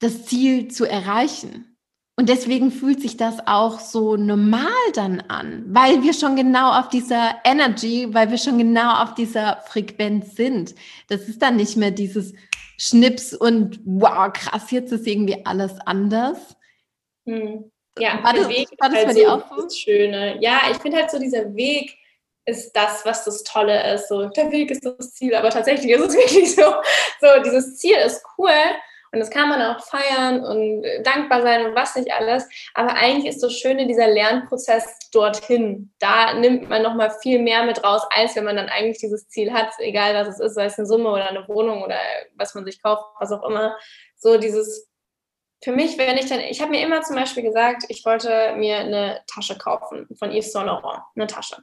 das 0.00 0.26
Ziel 0.26 0.68
zu 0.68 0.84
erreichen. 0.84 1.76
Und 2.16 2.28
deswegen 2.28 2.72
fühlt 2.72 3.00
sich 3.00 3.16
das 3.16 3.36
auch 3.46 3.78
so 3.78 4.16
normal 4.16 4.72
dann 4.94 5.20
an, 5.28 5.64
weil 5.68 6.02
wir 6.02 6.12
schon 6.12 6.34
genau 6.34 6.72
auf 6.72 6.88
dieser 6.88 7.36
Energy, 7.44 8.12
weil 8.12 8.28
wir 8.32 8.38
schon 8.38 8.58
genau 8.58 9.04
auf 9.04 9.14
dieser 9.14 9.62
Frequenz 9.68 10.34
sind. 10.34 10.74
Das 11.06 11.28
ist 11.28 11.40
dann 11.40 11.54
nicht 11.54 11.76
mehr 11.76 11.92
dieses 11.92 12.34
Schnips 12.76 13.34
und 13.34 13.78
wow, 13.84 14.32
krass, 14.32 14.68
jetzt 14.72 14.90
ist 14.90 15.06
irgendwie 15.06 15.46
alles 15.46 15.78
anders. 15.86 16.56
Hm. 17.24 17.70
Ja, 18.00 18.22
war 18.24 18.32
das, 18.32 18.48
Weg 18.48 18.68
war 18.78 18.88
das 18.88 19.06
halt 19.06 19.16
dir 19.16 19.34
auch 19.34 19.48
so? 19.56 19.62
Das 19.62 19.78
Schöne. 19.78 20.38
Ja, 20.40 20.62
ich 20.72 20.78
finde 20.78 20.98
halt 20.98 21.12
so 21.12 21.20
dieser 21.20 21.54
Weg 21.54 21.96
ist 22.46 22.72
das, 22.72 23.04
was 23.04 23.24
das 23.24 23.44
Tolle 23.44 23.94
ist. 23.94 24.08
So, 24.08 24.28
der 24.28 24.50
Weg 24.50 24.72
ist 24.72 24.84
das 24.84 25.12
Ziel, 25.12 25.36
aber 25.36 25.50
tatsächlich 25.50 25.92
ist 25.92 26.00
es 26.00 26.14
wirklich 26.16 26.54
so, 26.56 26.62
so 27.20 27.42
dieses 27.44 27.76
Ziel 27.76 27.96
ist 28.04 28.24
cool 28.36 28.50
und 29.12 29.20
das 29.20 29.30
kann 29.30 29.48
man 29.48 29.62
auch 29.62 29.80
feiern 29.84 30.44
und 30.44 30.84
dankbar 31.02 31.42
sein 31.42 31.66
und 31.66 31.74
was 31.74 31.96
nicht 31.96 32.12
alles. 32.12 32.48
Aber 32.74 32.94
eigentlich 32.94 33.26
ist 33.26 33.42
das 33.42 33.54
Schöne 33.54 33.86
dieser 33.86 34.08
Lernprozess 34.08 34.98
dorthin. 35.12 35.92
Da 35.98 36.34
nimmt 36.34 36.68
man 36.68 36.82
nochmal 36.82 37.10
viel 37.22 37.40
mehr 37.40 37.64
mit 37.64 37.82
raus, 37.82 38.02
als 38.14 38.36
wenn 38.36 38.44
man 38.44 38.56
dann 38.56 38.68
eigentlich 38.68 38.98
dieses 38.98 39.28
Ziel 39.28 39.52
hat, 39.52 39.72
egal 39.78 40.14
was 40.14 40.34
es 40.34 40.40
ist, 40.40 40.54
sei 40.54 40.66
es 40.66 40.78
eine 40.78 40.86
Summe 40.86 41.10
oder 41.10 41.28
eine 41.28 41.46
Wohnung 41.48 41.82
oder 41.82 41.98
was 42.36 42.54
man 42.54 42.64
sich 42.64 42.82
kauft, 42.82 43.04
was 43.18 43.32
auch 43.32 43.48
immer. 43.48 43.76
So 44.16 44.36
dieses, 44.38 44.88
für 45.62 45.72
mich, 45.72 45.98
wenn 45.98 46.16
ich 46.16 46.26
dann, 46.26 46.40
ich 46.40 46.60
habe 46.60 46.70
mir 46.70 46.84
immer 46.84 47.02
zum 47.02 47.16
Beispiel 47.16 47.42
gesagt, 47.42 47.84
ich 47.88 48.04
wollte 48.04 48.54
mir 48.56 48.78
eine 48.78 49.22
Tasche 49.32 49.56
kaufen 49.56 50.06
von 50.18 50.30
Yves 50.30 50.52
Saint 50.52 50.66
Laurent, 50.66 51.02
eine 51.16 51.26
Tasche. 51.26 51.56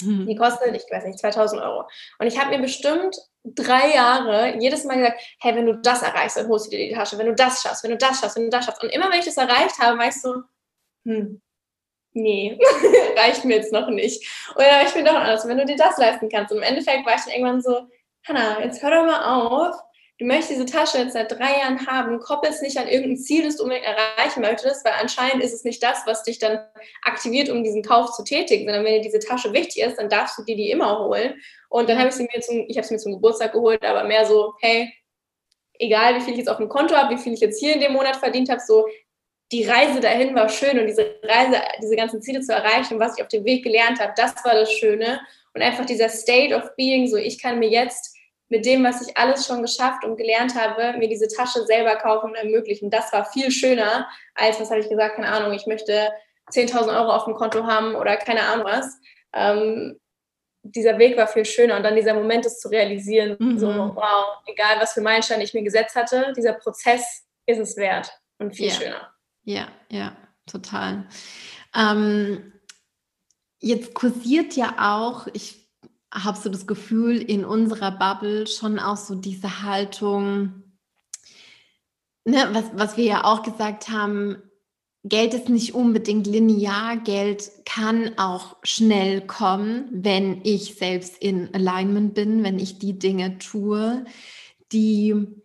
Hm. 0.00 0.26
Die 0.26 0.36
kostet, 0.36 0.74
ich 0.74 0.84
weiß 0.90 1.04
nicht, 1.04 1.18
2000 1.18 1.62
Euro. 1.62 1.88
Und 2.18 2.26
ich 2.26 2.38
habe 2.38 2.50
mir 2.50 2.60
bestimmt 2.60 3.16
drei 3.44 3.94
Jahre 3.94 4.56
jedes 4.58 4.84
Mal 4.84 4.96
gesagt, 4.96 5.20
hey, 5.40 5.54
wenn 5.54 5.66
du 5.66 5.74
das 5.74 6.02
erreichst, 6.02 6.36
dann 6.36 6.48
holst 6.48 6.66
du 6.66 6.70
dir 6.70 6.88
die 6.88 6.94
Tasche, 6.94 7.18
wenn 7.18 7.26
du 7.26 7.34
das 7.34 7.62
schaffst, 7.62 7.82
wenn 7.82 7.90
du 7.90 7.98
das 7.98 8.20
schaffst, 8.20 8.36
wenn 8.36 8.44
du 8.44 8.50
das 8.50 8.64
schaffst. 8.64 8.82
Und 8.82 8.90
immer 8.90 9.10
wenn 9.10 9.18
ich 9.18 9.24
das 9.24 9.36
erreicht 9.36 9.78
habe, 9.78 9.98
war 9.98 10.08
ich 10.08 10.20
so, 10.20 10.42
hm, 11.04 11.40
nee, 12.12 12.58
reicht 13.16 13.44
mir 13.44 13.56
jetzt 13.56 13.72
noch 13.72 13.88
nicht. 13.88 14.26
Oder 14.54 14.82
ich 14.86 14.92
bin 14.94 15.04
doch 15.04 15.14
anders, 15.14 15.46
wenn 15.46 15.58
du 15.58 15.66
dir 15.66 15.76
das 15.76 15.98
leisten 15.98 16.28
kannst. 16.28 16.52
Und 16.52 16.58
im 16.58 16.64
Endeffekt 16.64 17.06
war 17.06 17.14
ich 17.14 17.22
dann 17.22 17.32
irgendwann 17.32 17.62
so, 17.62 17.88
Hannah, 18.26 18.60
jetzt 18.62 18.82
hör 18.82 18.90
doch 18.90 19.04
mal 19.04 19.24
auf, 19.24 19.76
du 20.22 20.28
möchtest 20.28 20.52
diese 20.52 20.66
Tasche 20.66 20.98
jetzt 20.98 21.14
seit 21.14 21.32
drei 21.32 21.58
Jahren 21.58 21.84
haben, 21.86 22.20
koppel 22.20 22.48
es 22.50 22.62
nicht 22.62 22.78
an 22.78 22.86
irgendein 22.86 23.16
Ziel, 23.16 23.44
das 23.44 23.56
du 23.56 23.64
unbedingt 23.64 23.86
erreichen 23.86 24.40
möchtest, 24.40 24.84
weil 24.84 24.92
anscheinend 25.00 25.42
ist 25.42 25.52
es 25.52 25.64
nicht 25.64 25.82
das, 25.82 26.02
was 26.06 26.22
dich 26.22 26.38
dann 26.38 26.60
aktiviert, 27.02 27.48
um 27.48 27.64
diesen 27.64 27.82
Kauf 27.82 28.12
zu 28.12 28.22
tätigen, 28.22 28.64
sondern 28.64 28.84
wenn 28.84 28.94
dir 28.94 29.00
diese 29.00 29.18
Tasche 29.18 29.52
wichtig 29.52 29.82
ist, 29.82 29.96
dann 29.96 30.08
darfst 30.08 30.38
du 30.38 30.44
dir 30.44 30.54
die 30.54 30.70
immer 30.70 31.00
holen. 31.00 31.34
Und 31.68 31.88
dann 31.88 31.98
habe 31.98 32.10
ich 32.10 32.14
sie 32.14 32.28
mir 32.32 32.40
zum, 32.40 32.64
ich 32.68 32.76
habe 32.76 32.86
sie 32.86 32.94
mir 32.94 33.00
zum 33.00 33.14
Geburtstag 33.14 33.52
geholt, 33.52 33.84
aber 33.84 34.04
mehr 34.04 34.24
so, 34.24 34.54
hey, 34.60 34.92
egal 35.80 36.14
wie 36.14 36.20
viel 36.20 36.34
ich 36.34 36.38
jetzt 36.38 36.50
auf 36.50 36.58
dem 36.58 36.68
Konto 36.68 36.94
habe, 36.94 37.16
wie 37.16 37.18
viel 37.18 37.32
ich 37.32 37.40
jetzt 37.40 37.58
hier 37.58 37.74
in 37.74 37.80
dem 37.80 37.92
Monat 37.92 38.14
verdient 38.16 38.48
habe, 38.48 38.60
so 38.64 38.86
die 39.50 39.64
Reise 39.64 39.98
dahin 39.98 40.36
war 40.36 40.48
schön 40.48 40.78
und 40.78 40.86
diese 40.86 41.16
Reise, 41.24 41.60
diese 41.82 41.96
ganzen 41.96 42.22
Ziele 42.22 42.42
zu 42.42 42.52
erreichen, 42.52 43.00
was 43.00 43.16
ich 43.18 43.22
auf 43.22 43.28
dem 43.28 43.44
Weg 43.44 43.64
gelernt 43.64 43.98
habe, 43.98 44.12
das 44.16 44.32
war 44.44 44.54
das 44.54 44.72
Schöne. 44.72 45.20
Und 45.52 45.62
einfach 45.62 45.84
dieser 45.84 46.08
State 46.08 46.54
of 46.54 46.74
Being, 46.76 47.08
so 47.08 47.16
ich 47.16 47.42
kann 47.42 47.58
mir 47.58 47.68
jetzt 47.68 48.16
mit 48.52 48.66
dem, 48.66 48.84
was 48.84 49.00
ich 49.00 49.16
alles 49.16 49.46
schon 49.46 49.62
geschafft 49.62 50.04
und 50.04 50.18
gelernt 50.18 50.54
habe, 50.54 50.98
mir 50.98 51.08
diese 51.08 51.26
Tasche 51.26 51.64
selber 51.64 51.96
kaufen 51.96 52.30
und 52.30 52.36
ermöglichen. 52.36 52.90
Das 52.90 53.10
war 53.10 53.24
viel 53.24 53.50
schöner, 53.50 54.06
als, 54.34 54.60
was 54.60 54.68
habe 54.68 54.80
ich 54.80 54.90
gesagt, 54.90 55.16
keine 55.16 55.28
Ahnung, 55.28 55.54
ich 55.54 55.66
möchte 55.66 56.10
10.000 56.52 56.94
Euro 56.94 57.14
auf 57.14 57.24
dem 57.24 57.32
Konto 57.32 57.66
haben 57.66 57.94
oder 57.94 58.18
keine 58.18 58.42
Ahnung 58.42 58.66
was. 58.66 59.00
Ähm, 59.32 59.98
dieser 60.64 60.98
Weg 60.98 61.16
war 61.16 61.28
viel 61.28 61.46
schöner 61.46 61.78
und 61.78 61.82
dann 61.82 61.96
dieser 61.96 62.12
Moment, 62.12 62.44
es 62.44 62.60
zu 62.60 62.68
realisieren, 62.68 63.36
mhm. 63.38 63.58
so, 63.58 63.68
wow, 63.68 64.42
egal 64.46 64.78
was 64.80 64.92
für 64.92 65.00
Meilensteine 65.00 65.42
ich 65.42 65.54
mir 65.54 65.62
gesetzt 65.62 65.96
hatte, 65.96 66.34
dieser 66.36 66.52
Prozess 66.52 67.24
ist 67.46 67.58
es 67.58 67.78
wert 67.78 68.12
und 68.38 68.54
viel 68.54 68.68
ja. 68.68 68.74
schöner. 68.74 69.14
Ja, 69.44 69.68
ja, 69.88 70.14
total. 70.46 71.06
Ähm, 71.74 72.52
jetzt 73.60 73.94
kursiert 73.94 74.56
ja 74.56 74.74
auch, 74.78 75.26
ich 75.32 75.61
habe 76.12 76.38
so 76.38 76.48
das 76.48 76.66
Gefühl, 76.66 77.16
in 77.16 77.44
unserer 77.44 77.90
Bubble 77.90 78.46
schon 78.46 78.78
auch 78.78 78.96
so 78.96 79.14
diese 79.14 79.62
Haltung, 79.62 80.62
ne, 82.24 82.48
was, 82.52 82.64
was 82.74 82.96
wir 82.96 83.04
ja 83.04 83.24
auch 83.24 83.42
gesagt 83.42 83.88
haben, 83.88 84.36
Geld 85.04 85.34
ist 85.34 85.48
nicht 85.48 85.74
unbedingt 85.74 86.28
linear, 86.28 86.96
Geld 86.96 87.50
kann 87.64 88.16
auch 88.18 88.56
schnell 88.62 89.20
kommen, 89.26 89.88
wenn 89.90 90.44
ich 90.44 90.76
selbst 90.76 91.20
in 91.20 91.52
Alignment 91.54 92.14
bin, 92.14 92.44
wenn 92.44 92.60
ich 92.60 92.78
die 92.78 92.98
Dinge 92.98 93.38
tue, 93.38 94.04
die 94.70 95.42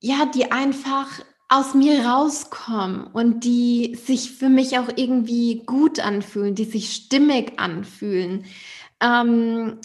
ja, 0.00 0.26
die 0.26 0.52
einfach 0.52 1.08
aus 1.48 1.74
mir 1.74 2.04
rauskommen 2.04 3.06
und 3.06 3.42
die 3.44 3.96
sich 3.96 4.32
für 4.32 4.48
mich 4.48 4.78
auch 4.78 4.88
irgendwie 4.96 5.62
gut 5.64 5.98
anfühlen, 5.98 6.54
die 6.54 6.66
sich 6.66 6.92
stimmig 6.92 7.58
anfühlen. 7.58 8.44
Ähm, 9.02 9.80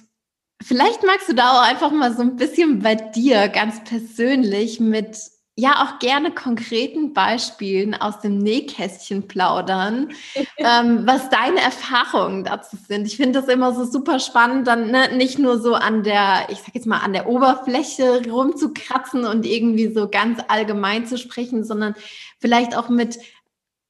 vielleicht 0.62 1.04
magst 1.04 1.30
du 1.30 1.34
da 1.34 1.52
auch 1.52 1.64
einfach 1.64 1.92
mal 1.92 2.14
so 2.16 2.22
ein 2.22 2.36
bisschen 2.36 2.80
bei 2.80 2.96
dir 2.96 3.48
ganz 3.50 3.84
persönlich 3.84 4.80
mit 4.80 5.18
ja 5.56 5.84
auch 5.84 6.00
gerne 6.00 6.32
konkreten 6.32 7.14
Beispielen 7.14 7.94
aus 7.94 8.20
dem 8.22 8.40
Nähkästchen 8.40 9.28
plaudern, 9.28 10.12
ähm, 10.58 11.06
was 11.06 11.30
deine 11.30 11.62
Erfahrungen 11.62 12.44
dazu 12.44 12.76
sind. 12.76 13.06
Ich 13.06 13.18
finde 13.18 13.40
das 13.40 13.50
immer 13.50 13.74
so 13.74 13.86
super 13.86 14.20
spannend, 14.20 14.68
dann 14.68 14.90
ne, 14.90 15.16
nicht 15.16 15.38
nur 15.38 15.60
so 15.60 15.76
an 15.76 16.04
der, 16.04 16.48
ich 16.50 16.60
sag 16.60 16.74
jetzt 16.74 16.88
mal, 16.88 17.00
an 17.00 17.14
der 17.14 17.28
Oberfläche 17.28 18.28
rumzukratzen 18.28 19.26
und 19.26 19.46
irgendwie 19.46 19.94
so 19.94 20.10
ganz 20.10 20.40
allgemein 20.48 21.06
zu 21.06 21.18
sprechen, 21.18 21.64
sondern 21.64 21.94
vielleicht 22.40 22.76
auch 22.76 22.90
mit 22.90 23.20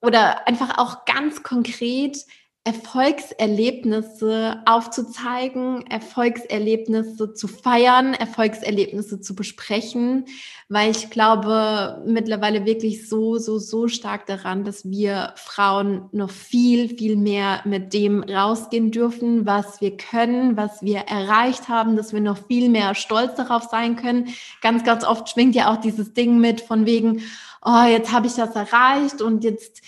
oder 0.02 0.46
einfach 0.50 0.78
auch 0.80 1.06
ganz 1.06 1.44
konkret 1.44 2.18
Erfolgserlebnisse 2.66 4.62
aufzuzeigen, 4.66 5.86
Erfolgserlebnisse 5.88 7.34
zu 7.34 7.50
feiern, 7.50 8.14
Erfolgserlebnisse 8.14 9.20
zu 9.20 9.36
besprechen, 9.36 10.28
weil 10.70 10.92
ich 10.92 11.10
glaube 11.10 12.02
mittlerweile 12.06 12.66
wirklich 12.66 13.10
so, 13.10 13.38
so, 13.38 13.60
so 13.60 13.90
stark 13.90 14.28
daran, 14.28 14.64
dass 14.64 14.90
wir 14.90 15.34
Frauen 15.36 16.08
noch 16.14 16.30
viel, 16.30 16.88
viel 16.88 17.18
mehr 17.18 17.60
mit 17.66 17.94
dem 17.94 18.24
rausgehen 18.24 18.92
dürfen, 18.92 19.46
was 19.46 19.82
wir 19.82 19.98
können, 19.98 20.56
was 20.56 20.82
wir 20.82 21.00
erreicht 21.00 21.68
haben, 21.68 21.98
dass 21.98 22.14
wir 22.14 22.22
noch 22.22 22.48
viel 22.48 22.70
mehr 22.70 22.96
stolz 22.96 23.36
darauf 23.36 23.64
sein 23.64 23.98
können. 23.98 24.30
Ganz, 24.62 24.86
ganz 24.86 25.04
oft 25.04 25.28
schwingt 25.28 25.56
ja 25.56 25.70
auch 25.70 25.82
dieses 25.82 26.14
Ding 26.14 26.40
mit 26.40 26.62
von 26.62 26.86
wegen, 26.86 27.24
oh, 27.62 27.84
jetzt 27.90 28.14
habe 28.14 28.28
ich 28.28 28.36
das 28.36 28.56
erreicht 28.56 29.22
und 29.22 29.44
jetzt 29.44 29.82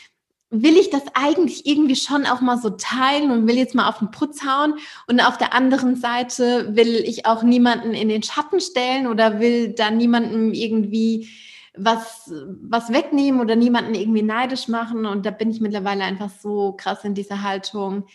will 0.61 0.77
ich 0.77 0.89
das 0.89 1.03
eigentlich 1.13 1.65
irgendwie 1.65 1.95
schon 1.95 2.25
auch 2.25 2.41
mal 2.41 2.57
so 2.57 2.71
teilen 2.71 3.31
und 3.31 3.47
will 3.47 3.57
jetzt 3.57 3.75
mal 3.75 3.87
auf 3.87 3.99
den 3.99 4.11
Putz 4.11 4.43
hauen. 4.45 4.75
Und 5.07 5.19
auf 5.19 5.37
der 5.37 5.53
anderen 5.53 5.95
Seite 5.95 6.75
will 6.75 6.95
ich 6.95 7.25
auch 7.25 7.43
niemanden 7.43 7.93
in 7.93 8.09
den 8.09 8.23
Schatten 8.23 8.59
stellen 8.59 9.07
oder 9.07 9.39
will 9.39 9.69
da 9.69 9.91
niemandem 9.91 10.53
irgendwie 10.53 11.29
was, 11.77 12.31
was 12.61 12.91
wegnehmen 12.91 13.41
oder 13.41 13.55
niemanden 13.55 13.95
irgendwie 13.95 14.21
neidisch 14.21 14.67
machen. 14.67 15.05
Und 15.05 15.25
da 15.25 15.31
bin 15.31 15.49
ich 15.49 15.61
mittlerweile 15.61 16.03
einfach 16.03 16.29
so 16.29 16.73
krass 16.73 17.03
in 17.03 17.13
dieser 17.13 17.41
Haltung. 17.41 18.05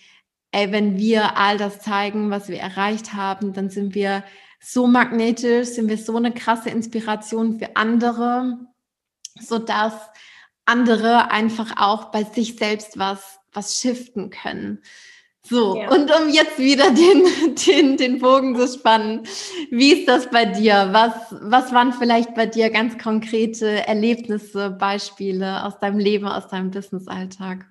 Ey, 0.52 0.73
wenn 0.73 0.99
wir 0.99 1.37
all 1.37 1.59
das 1.59 1.80
zeigen, 1.80 2.30
was 2.30 2.49
wir 2.49 2.59
erreicht 2.59 3.14
haben, 3.14 3.52
dann 3.52 3.70
sind 3.70 3.94
wir 3.94 4.25
so 4.61 4.87
magnetisch, 4.87 5.68
sind 5.68 5.88
wir 5.88 5.99
so 5.99 6.16
eine 6.16 6.32
krasse 6.32 6.70
Inspiration 6.70 7.59
für 7.59 7.76
andere, 7.76 8.59
sodass 9.40 9.94
andere 10.67 11.31
einfach 11.31 11.75
auch 11.76 12.07
bei 12.07 12.25
sich 12.25 12.57
selbst 12.57 12.99
was, 12.99 13.40
was 13.52 13.81
shiften 13.81 14.31
können. 14.31 14.83
So, 15.43 15.76
ja. 15.76 15.90
und 15.90 16.11
um 16.14 16.29
jetzt 16.29 16.59
wieder 16.59 16.90
den, 16.90 17.55
den, 17.67 17.97
den 17.97 18.19
Bogen 18.19 18.55
zu 18.57 18.69
spannen, 18.69 19.26
wie 19.71 19.95
ist 19.95 20.09
das 20.09 20.31
bei 20.31 20.45
dir? 20.45 20.90
Was, 20.93 21.12
was 21.40 21.73
waren 21.73 21.93
vielleicht 21.93 22.35
bei 22.35 22.47
dir 22.47 22.71
ganz 22.71 22.99
konkrete 22.99 23.87
Erlebnisse, 23.87 24.71
Beispiele 24.71 25.64
aus 25.64 25.79
deinem 25.79 25.99
Leben, 25.99 26.26
aus 26.26 26.49
deinem 26.49 26.71
Businessalltag? 26.71 27.67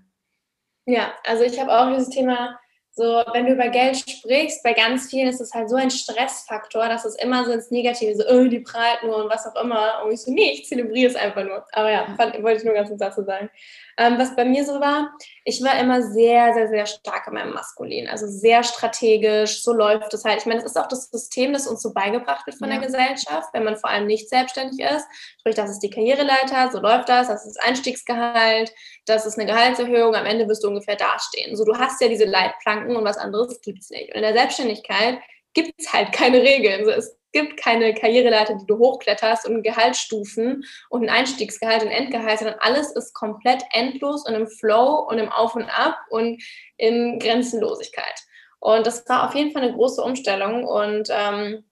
Ja, 0.85 1.13
also 1.25 1.43
ich 1.43 1.59
habe 1.59 1.71
auch 1.71 1.93
dieses 1.93 2.09
Thema 2.09 2.59
so, 2.91 3.23
wenn 3.33 3.45
du 3.45 3.53
über 3.53 3.69
Geld 3.69 3.97
sprichst, 3.97 4.61
bei 4.63 4.73
ganz 4.73 5.09
vielen 5.09 5.29
ist 5.29 5.39
es 5.39 5.53
halt 5.53 5.69
so 5.69 5.75
ein 5.75 5.89
Stressfaktor, 5.89 6.89
dass 6.89 7.05
es 7.05 7.15
immer 7.15 7.45
so 7.45 7.51
ins 7.51 7.71
Negative, 7.71 8.15
so, 8.15 8.23
oh, 8.27 8.47
die 8.47 8.59
prahlt 8.59 9.03
nur 9.03 9.23
und 9.23 9.29
was 9.29 9.45
auch 9.47 9.55
immer. 9.61 10.03
Und 10.03 10.11
ich 10.11 10.21
so, 10.21 10.31
nee, 10.31 10.51
ich 10.51 10.65
zelebriere 10.65 11.09
es 11.09 11.15
einfach 11.15 11.43
nur. 11.43 11.65
Aber 11.71 11.91
ja, 11.91 12.13
fand, 12.17 12.41
wollte 12.43 12.57
ich 12.57 12.63
nur 12.65 12.73
ganz 12.73 12.89
kurz 12.89 12.99
dazu 12.99 13.23
sagen. 13.23 13.49
Ähm, 13.97 14.17
was 14.17 14.35
bei 14.35 14.45
mir 14.45 14.63
so 14.63 14.79
war, 14.79 15.11
ich 15.43 15.61
war 15.61 15.77
immer 15.77 16.01
sehr, 16.01 16.53
sehr, 16.53 16.69
sehr 16.69 16.85
stark 16.85 17.27
in 17.27 17.33
meinem 17.33 17.53
Maskulin. 17.53 18.07
Also 18.07 18.27
sehr 18.27 18.63
strategisch, 18.63 19.61
so 19.61 19.73
läuft 19.73 20.13
es 20.13 20.23
halt. 20.23 20.39
Ich 20.39 20.45
meine, 20.45 20.59
es 20.59 20.65
ist 20.65 20.77
auch 20.77 20.87
das 20.87 21.09
System, 21.09 21.51
das 21.51 21.67
uns 21.67 21.81
so 21.81 21.93
beigebracht 21.93 22.45
wird 22.47 22.57
von 22.57 22.69
ja. 22.69 22.77
der 22.77 22.85
Gesellschaft, 22.85 23.49
wenn 23.51 23.65
man 23.65 23.75
vor 23.75 23.89
allem 23.89 24.07
nicht 24.07 24.29
selbstständig 24.29 24.79
ist. 24.79 25.05
Sprich, 25.39 25.55
das 25.55 25.69
ist 25.69 25.79
die 25.79 25.89
Karriereleiter, 25.89 26.71
so 26.71 26.79
läuft 26.79 27.09
das, 27.09 27.27
das 27.27 27.45
ist 27.45 27.57
das 27.57 27.65
Einstiegsgehalt, 27.65 28.73
das 29.05 29.25
ist 29.25 29.37
eine 29.37 29.51
Gehaltserhöhung, 29.51 30.15
am 30.15 30.25
Ende 30.25 30.47
wirst 30.47 30.63
du 30.63 30.69
ungefähr 30.69 30.95
dastehen. 30.95 31.57
So, 31.57 31.65
du 31.65 31.77
hast 31.77 32.01
ja 32.01 32.07
diese 32.07 32.25
Leitplanken 32.25 32.88
und 32.95 33.03
was 33.03 33.17
anderes 33.17 33.61
gibt 33.61 33.79
es 33.79 33.89
nicht. 33.89 34.09
Und 34.09 34.15
in 34.15 34.21
der 34.21 34.33
Selbstständigkeit 34.33 35.19
gibt 35.53 35.73
es 35.77 35.91
halt 35.91 36.11
keine 36.11 36.41
Regeln. 36.41 36.87
Es 36.89 37.17
gibt 37.31 37.57
keine 37.57 37.93
Karriereleiter, 37.93 38.55
die 38.55 38.65
du 38.65 38.77
hochkletterst 38.77 39.47
und 39.47 39.63
Gehaltsstufen 39.63 40.63
und 40.89 41.03
ein 41.03 41.09
Einstiegsgehalt 41.09 41.83
und 41.83 41.91
Endgehalt, 41.91 42.39
sondern 42.39 42.59
alles 42.59 42.91
ist 42.91 43.13
komplett 43.13 43.63
endlos 43.73 44.27
und 44.27 44.33
im 44.33 44.47
Flow 44.47 45.07
und 45.09 45.19
im 45.19 45.29
Auf 45.29 45.55
und 45.55 45.69
Ab 45.69 45.97
und 46.09 46.41
in 46.77 47.19
Grenzenlosigkeit. 47.19 48.23
Und 48.59 48.85
das 48.85 49.07
war 49.07 49.27
auf 49.27 49.35
jeden 49.35 49.51
Fall 49.51 49.63
eine 49.63 49.73
große 49.73 50.01
Umstellung 50.01 50.65
und 50.65 51.09
ähm, 51.11 51.63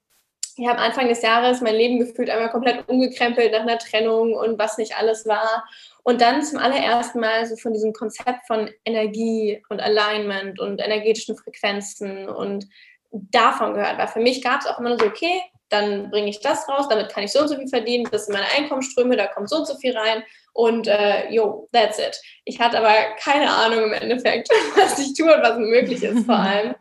ich 0.60 0.68
habe 0.68 0.80
Anfang 0.80 1.08
des 1.08 1.22
Jahres 1.22 1.62
mein 1.62 1.76
Leben 1.76 2.00
gefühlt 2.00 2.32
einmal 2.32 2.50
komplett 2.50 2.90
umgekrempelt 2.90 3.52
nach 3.52 3.62
einer 3.62 3.78
Trennung 3.78 4.34
und 4.34 4.58
was 4.58 4.80
nicht 4.80 4.98
alles 4.98 5.28
war. 5.28 5.64
Und 6.08 6.22
dann 6.22 6.42
zum 6.42 6.58
allerersten 6.58 7.20
Mal 7.20 7.46
so 7.46 7.58
von 7.58 7.74
diesem 7.74 7.92
Konzept 7.92 8.48
von 8.48 8.70
Energie 8.86 9.62
und 9.68 9.82
Alignment 9.82 10.58
und 10.58 10.80
energetischen 10.80 11.36
Frequenzen 11.36 12.30
und 12.30 12.66
davon 13.12 13.74
gehört. 13.74 13.98
Weil 13.98 14.08
für 14.08 14.22
mich 14.22 14.42
gab 14.42 14.62
es 14.62 14.68
auch 14.68 14.80
immer 14.80 14.88
nur 14.88 15.00
so, 15.00 15.06
okay, 15.06 15.42
dann 15.68 16.10
bringe 16.10 16.30
ich 16.30 16.40
das 16.40 16.66
raus, 16.70 16.88
damit 16.88 17.10
kann 17.10 17.26
ich 17.26 17.34
so 17.34 17.42
und 17.42 17.50
so 17.50 17.58
viel 17.58 17.68
verdienen, 17.68 18.08
das 18.10 18.26
sind 18.26 18.36
meine 18.36 18.50
Einkommensströme, 18.56 19.18
da 19.18 19.28
kommt 19.28 19.50
so 19.50 19.58
und 19.58 19.68
so 19.68 19.76
viel 19.76 19.98
rein 19.98 20.24
und 20.54 20.88
äh, 20.88 21.30
yo, 21.30 21.68
that's 21.74 22.00
it. 22.00 22.18
Ich 22.46 22.58
hatte 22.62 22.78
aber 22.78 22.94
keine 23.22 23.50
Ahnung 23.50 23.84
im 23.84 23.92
Endeffekt, 23.92 24.48
was 24.78 24.98
ich 25.00 25.14
tue 25.14 25.36
und 25.36 25.44
was 25.44 25.58
möglich 25.58 26.02
ist 26.02 26.26
vor 26.26 26.36
allem. 26.40 26.74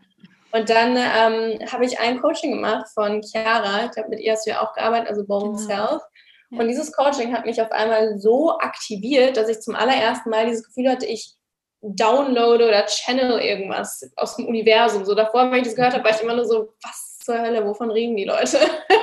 Und 0.53 0.71
dann 0.71 0.97
ähm, 0.97 1.59
habe 1.73 1.85
ich 1.85 1.99
ein 1.99 2.21
Coaching 2.21 2.53
gemacht 2.53 2.87
von 2.95 3.25
Chiara, 3.25 3.91
ich 3.91 3.99
habe 3.99 4.09
mit 4.09 4.21
ihr 4.21 4.35
hast 4.35 4.47
du 4.47 4.51
ja 4.51 4.63
auch 4.63 4.73
gearbeitet, 4.73 5.09
also 5.09 5.27
Bold 5.27 5.57
genau. 5.57 5.89
Self. 5.89 6.03
Ja. 6.51 6.61
Und 6.61 6.69
dieses 6.69 6.93
Coaching 6.93 7.35
hat 7.35 7.47
mich 7.47 7.61
auf 7.61 7.73
einmal 7.73 8.19
so 8.19 8.59
aktiviert, 8.59 9.37
dass 9.37 9.49
ich 9.49 9.61
zum 9.61 9.75
allerersten 9.75 10.31
Mal 10.31 10.47
dieses 10.47 10.65
Gefühl 10.65 10.91
hatte, 10.91 11.07
ich 11.07 11.35
downloade 11.83 12.67
oder 12.67 12.87
channel 12.87 13.41
irgendwas 13.41 14.11
aus 14.17 14.37
dem 14.37 14.47
Universum. 14.47 15.05
So 15.05 15.15
davor, 15.15 15.51
wenn 15.51 15.59
ich 15.59 15.65
das 15.65 15.77
gehört 15.77 15.95
habe, 15.95 16.05
war 16.05 16.11
ich 16.11 16.23
immer 16.23 16.35
nur 16.35 16.47
so, 16.47 16.75
was 16.83 17.19
zur 17.19 17.41
Hölle, 17.41 17.67
wovon 17.67 17.91
reden 17.91 18.17
die 18.17 18.25
Leute? 18.25 18.59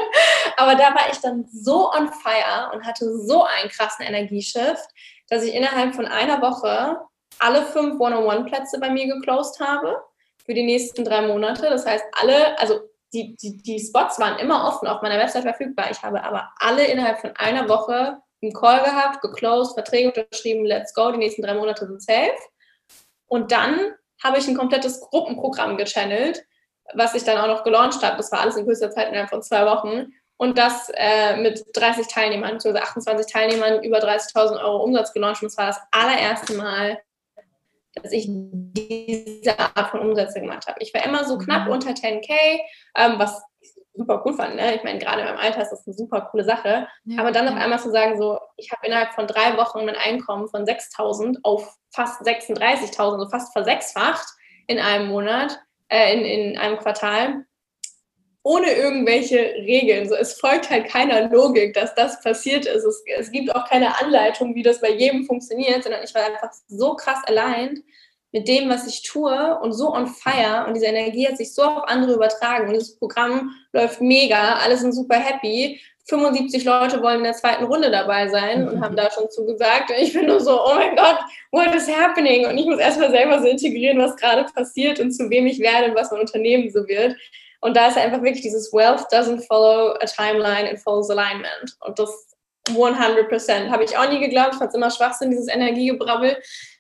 Aber 0.58 0.76
da 0.76 0.94
war 0.94 1.12
ich 1.12 1.20
dann 1.20 1.46
so 1.52 1.92
on 1.92 2.10
fire 2.12 2.72
und 2.74 2.86
hatte 2.86 3.12
so 3.18 3.44
einen 3.44 3.70
krassen 3.70 4.06
Energieshift, 4.06 4.88
dass 5.30 5.44
ich 5.44 5.54
innerhalb 5.54 5.96
von 5.96 6.06
einer 6.06 6.42
Woche 6.42 7.00
alle 7.40 7.64
fünf 7.64 8.00
One-on-One-Plätze 8.00 8.80
bei 8.80 8.90
mir 8.90 9.08
geclosed 9.08 9.60
habe 9.60 10.02
für 10.46 10.54
die 10.54 10.64
nächsten 10.64 11.04
drei 11.04 11.22
Monate. 11.22 11.64
Das 11.64 11.86
heißt, 11.86 12.06
alle, 12.22 12.58
also 12.60 12.82
die, 13.14 13.36
die, 13.36 13.58
die 13.58 13.80
Spots 13.80 14.20
waren 14.20 14.40
immer 14.40 14.68
offen 14.68 14.88
auf 14.88 15.02
meiner 15.02 15.20
Website 15.20 15.44
verfügbar. 15.44 15.92
Ich 15.92 16.02
habe 16.02 16.24
aber 16.24 16.52
alle 16.58 16.86
innerhalb 16.86 17.20
von 17.20 17.32
einer 17.36 17.70
Woche 17.70 18.18
einen 18.42 18.54
Call 18.54 18.84
gehabt, 18.84 19.22
geclosed, 19.22 19.74
Verträge 19.74 20.10
unterschrieben, 20.10 20.66
let's 20.66 20.94
go, 20.94 21.12
die 21.12 21.18
nächsten 21.18 21.44
drei 21.44 21.54
Monate 21.54 21.86
sind 21.88 22.02
safe. 22.02 22.36
Und 23.28 23.52
dann 23.52 23.94
habe 24.24 24.38
ich 24.38 24.48
ein 24.48 24.58
komplettes 24.58 25.00
Gruppenprogramm 25.02 25.78
gechannelt, 25.78 26.44
was 26.94 27.16
ich 27.16 27.24
dann 27.24 27.38
auch 27.38 27.48
noch 27.48 27.64
gelauncht 27.64 28.04
habe. 28.04 28.18
Das 28.18 28.32
war 28.32 28.42
alles 28.42 28.58
in 28.58 28.66
kürzester 28.66 28.92
Zeit 28.92 29.10
innerhalb 29.10 29.30
von 29.30 29.44
zwei 29.44 29.66
Wochen. 29.66 30.14
Und 30.38 30.58
das 30.58 30.90
äh, 30.96 31.38
mit 31.38 31.64
30 31.74 32.08
Teilnehmern, 32.08 32.54
also 32.54 32.74
28 32.74 33.32
Teilnehmern, 33.32 33.84
über 33.84 34.00
30.000 34.00 34.62
Euro 34.62 34.84
Umsatz 34.84 35.14
gelauncht. 35.14 35.42
Und 35.42 35.52
das 35.52 35.58
war 35.58 35.68
das 35.68 35.80
allererste 35.92 36.54
Mal, 36.56 37.00
dass 38.02 38.12
ich 38.12 38.28
diese 38.28 39.60
Art 39.60 39.90
von 39.90 40.00
Umsätze 40.00 40.42
gemacht 40.42 40.68
habe. 40.68 40.80
Ich 40.82 40.94
war 40.94 41.06
immer 41.06 41.26
so 41.26 41.38
knapp 41.38 41.66
mhm. 41.66 41.74
unter 41.74 41.92
10k, 41.92 42.32
ähm, 42.96 43.14
was 43.18 43.42
super 43.94 44.22
cool 44.26 44.34
fand. 44.34 44.56
Ne? 44.56 44.76
Ich 44.76 44.84
meine, 44.84 45.00
gerade 45.00 45.22
in 45.22 45.28
meinem 45.28 45.38
Alter 45.38 45.62
ist 45.62 45.70
das 45.70 45.86
eine 45.86 45.94
super 45.94 46.22
coole 46.32 46.44
Sache. 46.44 46.88
Ja, 47.06 47.20
Aber 47.20 47.32
dann 47.32 47.48
auf 47.48 47.56
einmal 47.56 47.80
zu 47.80 47.92
sagen, 47.92 48.18
so, 48.18 48.40
ich 48.58 48.72
habe 48.72 48.86
innerhalb 48.86 49.14
von 49.14 49.28
drei 49.28 49.58
Wochen 49.58 49.86
mein 49.86 49.96
Einkommen 49.96 50.48
von 50.48 50.66
6.000 50.66 51.38
auf 51.44 51.78
fast 51.92 52.22
36.000, 52.22 53.20
so 53.20 53.30
fast 53.30 53.54
versechsfacht 53.54 54.26
in 54.68 54.80
einem 54.80 55.10
Monat, 55.10 55.60
äh, 55.90 56.14
in, 56.14 56.26
in 56.26 56.58
einem 56.58 56.78
Quartal, 56.78 57.46
ohne 58.44 58.74
irgendwelche 58.74 59.38
Regeln. 59.38 60.08
So, 60.08 60.16
es 60.16 60.34
folgt 60.34 60.70
halt 60.70 60.88
keiner 60.88 61.30
Logik, 61.30 61.74
dass 61.74 61.96
das 61.96 62.22
passiert 62.22 62.66
ist. 62.66 62.84
Es, 62.84 63.04
es 63.18 63.32
gibt 63.32 63.56
auch 63.56 63.68
keine 63.70 64.00
Anleitung, 64.00 64.54
wie 64.54 64.64
das 64.64 64.82
bei 64.82 64.92
jedem 64.92 65.26
funktioniert, 65.26 65.84
sondern 65.84 66.04
ich 66.04 66.14
war 66.14 66.26
einfach 66.26 66.52
so 66.68 66.96
krass 66.96 67.20
allein 67.26 67.84
mit 68.34 68.48
dem, 68.48 68.68
was 68.68 68.88
ich 68.88 69.04
tue 69.04 69.60
und 69.60 69.74
so 69.74 69.94
on 69.94 70.08
fire 70.08 70.66
und 70.68 70.74
diese 70.74 70.88
Energie 70.88 71.28
hat 71.28 71.38
sich 71.38 71.54
so 71.54 71.62
auf 71.62 71.88
andere 71.88 72.14
übertragen 72.14 72.68
und 72.68 72.76
das 72.76 72.96
Programm 72.96 73.52
läuft 73.72 74.02
mega, 74.02 74.56
alle 74.56 74.76
sind 74.76 74.94
super 74.94 75.18
happy. 75.18 75.80
75 76.06 76.66
Leute 76.66 77.02
wollen 77.02 77.20
in 77.20 77.24
der 77.24 77.34
zweiten 77.34 77.64
Runde 77.64 77.90
dabei 77.90 78.28
sein 78.28 78.68
und 78.68 78.82
haben 78.82 78.98
da 78.98 79.10
schon 79.10 79.30
zugesagt. 79.30 79.90
Und 79.90 80.00
ich 80.00 80.12
bin 80.12 80.26
nur 80.26 80.42
so, 80.42 80.60
oh 80.62 80.76
mein 80.76 80.98
Gott, 80.98 81.20
what 81.52 81.74
is 81.74 81.88
happening? 81.88 82.46
Und 82.46 82.58
ich 82.58 82.66
muss 82.66 82.80
erstmal 82.80 83.10
selber 83.10 83.40
so 83.40 83.48
integrieren, 83.48 84.00
was 84.00 84.18
gerade 84.18 84.44
passiert 84.54 85.00
und 85.00 85.14
zu 85.14 85.30
wem 85.30 85.48
ich 85.48 85.60
werde 85.60 85.90
und 85.90 85.96
was 85.96 86.12
mein 86.12 86.20
Unternehmen 86.20 86.70
so 86.72 86.86
wird. 86.90 87.16
Und 87.64 87.78
da 87.78 87.88
ist 87.88 87.98
einfach 87.98 88.22
wirklich 88.22 88.42
dieses 88.42 88.74
Wealth 88.74 89.06
doesn't 89.10 89.48
follow 89.48 89.94
a 90.02 90.06
timeline, 90.06 90.70
it 90.70 90.80
follows 90.80 91.10
alignment. 91.10 91.78
Und 91.80 91.98
das 91.98 92.28
100 92.70 93.30
Prozent. 93.30 93.72
Habe 93.72 93.86
ich 93.86 93.98
auch 93.98 94.10
nie 94.10 94.20
geglaubt. 94.20 94.50
Ich 94.54 94.58
fand 94.58 94.70
es 94.70 94.76
immer 94.76 94.92
Schwachsinn, 94.92 95.32
dieses 95.32 95.48
Energiegebrabbel. 95.48 96.38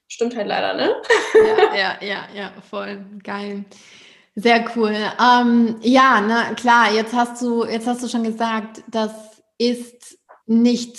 Stimmt 0.10 0.36
halt 0.36 0.48
leider, 0.48 0.74
ne? 0.74 0.96
ja, 1.34 1.76
ja, 1.76 1.98
ja, 2.02 2.28
ja, 2.36 2.54
voll 2.69 3.06
geil. 3.24 3.63
Sehr 4.36 4.65
cool. 4.76 4.93
Ähm, 4.93 5.78
ja, 5.82 6.22
na 6.22 6.54
klar, 6.54 6.91
jetzt 6.91 7.13
hast 7.13 7.41
du, 7.41 7.65
jetzt 7.65 7.88
hast 7.88 8.04
du 8.04 8.10
schon 8.10 8.24
gesagt, 8.24 8.84
das 8.88 9.12
ist 9.58 10.17
nicht 10.46 10.98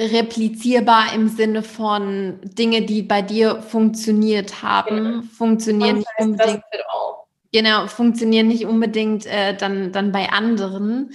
replizierbar 0.00 1.14
im 1.14 1.28
Sinne 1.28 1.62
von 1.62 2.40
Dinge, 2.42 2.82
die 2.82 3.02
bei 3.02 3.22
dir 3.22 3.62
funktioniert 3.62 4.62
haben, 4.62 4.96
genau. 4.96 5.22
funktionieren 5.36 5.98
nicht 5.98 6.08
unbedingt. 6.18 6.62
Genau, 7.56 7.86
funktionieren 7.86 8.48
nicht 8.48 8.66
unbedingt 8.66 9.24
äh, 9.24 9.56
dann, 9.56 9.90
dann 9.90 10.12
bei 10.12 10.28
anderen. 10.28 11.14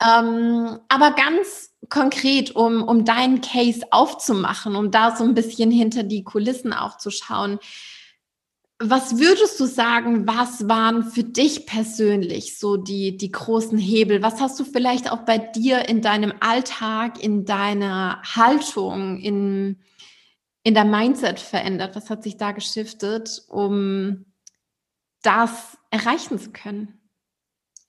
Ähm, 0.00 0.78
aber 0.88 1.16
ganz 1.16 1.74
konkret, 1.88 2.54
um, 2.54 2.84
um 2.84 3.04
deinen 3.04 3.40
Case 3.40 3.84
aufzumachen, 3.90 4.76
um 4.76 4.92
da 4.92 5.16
so 5.16 5.24
ein 5.24 5.34
bisschen 5.34 5.72
hinter 5.72 6.04
die 6.04 6.22
Kulissen 6.22 6.72
auch 6.72 6.96
zu 6.96 7.10
schauen. 7.10 7.58
Was 8.78 9.18
würdest 9.18 9.58
du 9.58 9.64
sagen, 9.64 10.28
was 10.28 10.68
waren 10.68 11.10
für 11.10 11.24
dich 11.24 11.66
persönlich 11.66 12.56
so 12.56 12.76
die, 12.76 13.16
die 13.16 13.32
großen 13.32 13.76
Hebel? 13.76 14.22
Was 14.22 14.40
hast 14.40 14.60
du 14.60 14.64
vielleicht 14.64 15.10
auch 15.10 15.24
bei 15.24 15.38
dir 15.38 15.88
in 15.88 16.02
deinem 16.02 16.32
Alltag, 16.38 17.20
in 17.20 17.46
deiner 17.46 18.22
Haltung, 18.22 19.18
in, 19.18 19.80
in 20.62 20.74
der 20.74 20.84
Mindset 20.84 21.40
verändert? 21.40 21.96
Was 21.96 22.10
hat 22.10 22.22
sich 22.22 22.36
da 22.36 22.52
geschiftet, 22.52 23.42
um 23.48 24.26
das 25.22 25.76
erreichen 25.90 26.38
zu 26.38 26.50
können? 26.50 26.96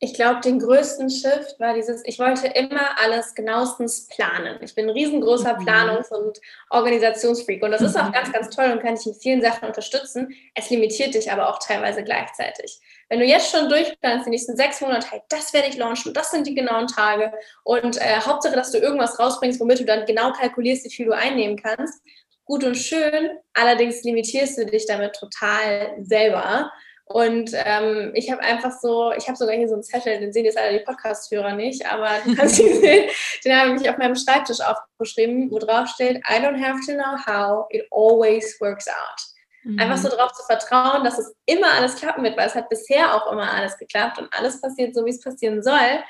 Ich 0.03 0.15
glaube, 0.15 0.39
den 0.41 0.57
größten 0.57 1.11
Shift 1.11 1.59
war 1.59 1.75
dieses, 1.75 2.01
ich 2.05 2.17
wollte 2.17 2.47
immer 2.47 2.99
alles 2.99 3.35
genauestens 3.35 4.07
planen. 4.07 4.57
Ich 4.63 4.73
bin 4.73 4.85
ein 4.85 4.89
riesengroßer 4.89 5.59
mhm. 5.59 5.63
Planungs- 5.63 6.11
und 6.11 6.39
Organisationsfreak 6.71 7.61
und 7.61 7.69
das 7.69 7.81
ist 7.81 7.95
auch 7.95 8.07
mhm. 8.07 8.13
ganz, 8.13 8.31
ganz 8.31 8.49
toll 8.49 8.71
und 8.71 8.81
kann 8.81 8.95
dich 8.95 9.05
in 9.05 9.13
vielen 9.13 9.43
Sachen 9.43 9.67
unterstützen. 9.67 10.33
Es 10.55 10.71
limitiert 10.71 11.13
dich 11.13 11.31
aber 11.31 11.49
auch 11.49 11.59
teilweise 11.59 12.03
gleichzeitig. 12.03 12.79
Wenn 13.09 13.19
du 13.19 13.25
jetzt 13.25 13.51
schon 13.51 13.69
durchplanst, 13.69 14.25
die 14.25 14.31
nächsten 14.31 14.57
sechs 14.57 14.81
Monate, 14.81 15.05
hey, 15.11 15.21
das 15.29 15.53
werde 15.53 15.67
ich 15.67 15.77
launchen, 15.77 16.15
das 16.15 16.31
sind 16.31 16.47
die 16.47 16.55
genauen 16.55 16.87
Tage 16.87 17.31
und 17.63 17.97
äh, 17.97 18.21
Hauptsache, 18.21 18.55
dass 18.55 18.71
du 18.71 18.79
irgendwas 18.79 19.19
rausbringst, 19.19 19.59
womit 19.59 19.81
du 19.81 19.85
dann 19.85 20.07
genau 20.07 20.31
kalkulierst, 20.31 20.83
wie 20.85 20.89
viel 20.89 21.05
du 21.05 21.11
einnehmen 21.11 21.61
kannst, 21.61 22.01
gut 22.45 22.63
und 22.63 22.75
schön, 22.75 23.29
allerdings 23.53 24.01
limitierst 24.01 24.57
du 24.57 24.65
dich 24.65 24.87
damit 24.87 25.13
total 25.13 25.95
selber. 26.01 26.71
Und 27.13 27.51
ähm, 27.53 28.11
ich 28.13 28.31
habe 28.31 28.41
einfach 28.41 28.71
so, 28.71 29.11
ich 29.11 29.27
habe 29.27 29.37
sogar 29.37 29.55
hier 29.55 29.67
so 29.67 29.73
einen 29.75 29.83
Zettel, 29.83 30.19
den 30.19 30.31
sehen 30.31 30.45
jetzt 30.45 30.57
alle 30.57 30.79
die 30.79 30.85
Podcast-Hörer 30.85 31.53
nicht, 31.55 31.85
aber 31.91 32.09
du 32.25 32.35
kannst 32.37 32.59
ihn 32.59 32.79
sehen, 32.79 33.09
den 33.43 33.55
habe 33.55 33.75
ich 33.75 33.89
auf 33.89 33.97
meinem 33.97 34.15
Schreibtisch 34.15 34.59
aufgeschrieben, 34.61 35.51
wo 35.51 35.59
drauf 35.59 35.87
steht, 35.87 36.17
I 36.17 36.35
don't 36.35 36.61
have 36.61 36.79
to 36.85 36.93
know 36.93 37.17
how, 37.25 37.65
it 37.69 37.85
always 37.91 38.59
works 38.61 38.87
out. 38.87 39.21
Mhm. 39.63 39.79
Einfach 39.79 39.97
so 39.97 40.09
darauf 40.09 40.31
zu 40.33 40.43
vertrauen, 40.43 41.03
dass 41.03 41.19
es 41.19 41.35
immer 41.45 41.71
alles 41.73 41.95
klappen 41.95 42.23
wird, 42.23 42.37
weil 42.37 42.47
es 42.47 42.55
hat 42.55 42.69
bisher 42.69 43.15
auch 43.15 43.31
immer 43.31 43.51
alles 43.51 43.77
geklappt 43.77 44.17
und 44.19 44.27
alles 44.31 44.61
passiert 44.61 44.95
so, 44.95 45.05
wie 45.05 45.11
es 45.11 45.21
passieren 45.21 45.61
soll. 45.61 46.03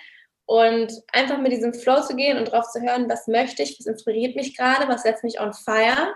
Und 0.46 0.92
einfach 1.14 1.38
mit 1.38 1.52
diesem 1.52 1.74
Flow 1.74 2.02
zu 2.02 2.16
gehen 2.16 2.38
und 2.38 2.52
darauf 2.52 2.70
zu 2.70 2.82
hören, 2.82 3.10
was 3.10 3.28
möchte 3.28 3.64
ich, 3.64 3.78
was 3.80 3.86
inspiriert 3.86 4.36
mich 4.36 4.58
gerade, 4.58 4.88
was 4.88 5.04
setzt 5.04 5.24
mich 5.24 5.40
on 5.40 5.54
fire 5.54 6.14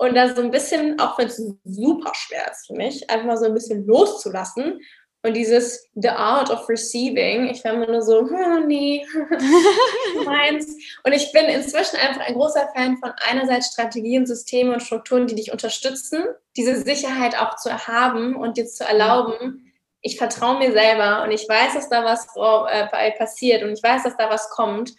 und 0.00 0.14
da 0.14 0.34
so 0.34 0.40
ein 0.40 0.50
bisschen, 0.50 0.98
auch 0.98 1.18
wenn 1.18 1.26
es 1.26 1.42
super 1.64 2.12
schwer 2.14 2.50
ist 2.50 2.68
für 2.68 2.72
mich, 2.72 3.10
einfach 3.10 3.26
mal 3.26 3.36
so 3.36 3.44
ein 3.44 3.52
bisschen 3.52 3.86
loszulassen 3.86 4.80
und 5.22 5.34
dieses 5.34 5.90
The 5.94 6.08
Art 6.08 6.48
of 6.48 6.66
Receiving, 6.70 7.50
ich 7.50 7.62
war 7.62 7.74
immer 7.74 7.86
nur 7.86 8.00
so, 8.00 8.20
hm, 8.20 8.66
nee, 8.66 9.06
meins. 10.24 10.74
Und 11.04 11.12
ich 11.12 11.30
bin 11.32 11.44
inzwischen 11.44 11.96
einfach 11.96 12.22
ein 12.22 12.32
großer 12.32 12.70
Fan 12.74 12.96
von 12.96 13.12
einerseits 13.28 13.72
Strategien, 13.74 14.26
Systemen 14.26 14.72
und 14.72 14.82
Strukturen, 14.82 15.26
die 15.26 15.34
dich 15.34 15.52
unterstützen, 15.52 16.24
diese 16.56 16.76
Sicherheit 16.76 17.38
auch 17.38 17.56
zu 17.56 17.86
haben 17.86 18.36
und 18.36 18.56
dir 18.56 18.66
zu 18.66 18.84
erlauben, 18.84 19.70
ich 20.02 20.16
vertraue 20.16 20.58
mir 20.58 20.72
selber 20.72 21.24
und 21.24 21.30
ich 21.30 21.46
weiß, 21.46 21.74
dass 21.74 21.90
da 21.90 22.02
was 22.02 22.26
äh, 22.36 23.12
passiert 23.18 23.62
und 23.62 23.72
ich 23.72 23.82
weiß, 23.82 24.04
dass 24.04 24.16
da 24.16 24.30
was 24.30 24.48
kommt. 24.48 24.94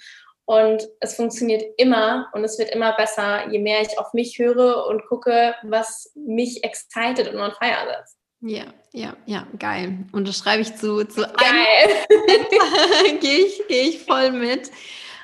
Und 0.51 0.85
es 0.99 1.15
funktioniert 1.15 1.63
immer 1.77 2.27
und 2.33 2.43
es 2.43 2.59
wird 2.59 2.71
immer 2.71 2.91
besser, 2.97 3.49
je 3.49 3.59
mehr 3.59 3.81
ich 3.81 3.97
auf 3.97 4.11
mich 4.11 4.37
höre 4.37 4.85
und 4.87 5.01
gucke, 5.07 5.55
was 5.63 6.11
mich 6.13 6.61
excited 6.65 7.33
und 7.33 7.39
on 7.39 7.53
fire 7.53 7.87
setzt. 7.87 8.17
Ja, 8.41 8.65
ja, 8.91 9.15
ja, 9.25 9.47
geil. 9.57 9.99
Und 10.11 10.27
das 10.27 10.39
schreibe 10.39 10.63
ich 10.63 10.75
zu, 10.75 11.05
zu 11.05 11.21
geil. 11.21 12.05
gehe 13.21 13.45
ich, 13.45 13.61
geh 13.69 13.81
ich 13.81 13.99
voll 13.99 14.31
mit. 14.33 14.69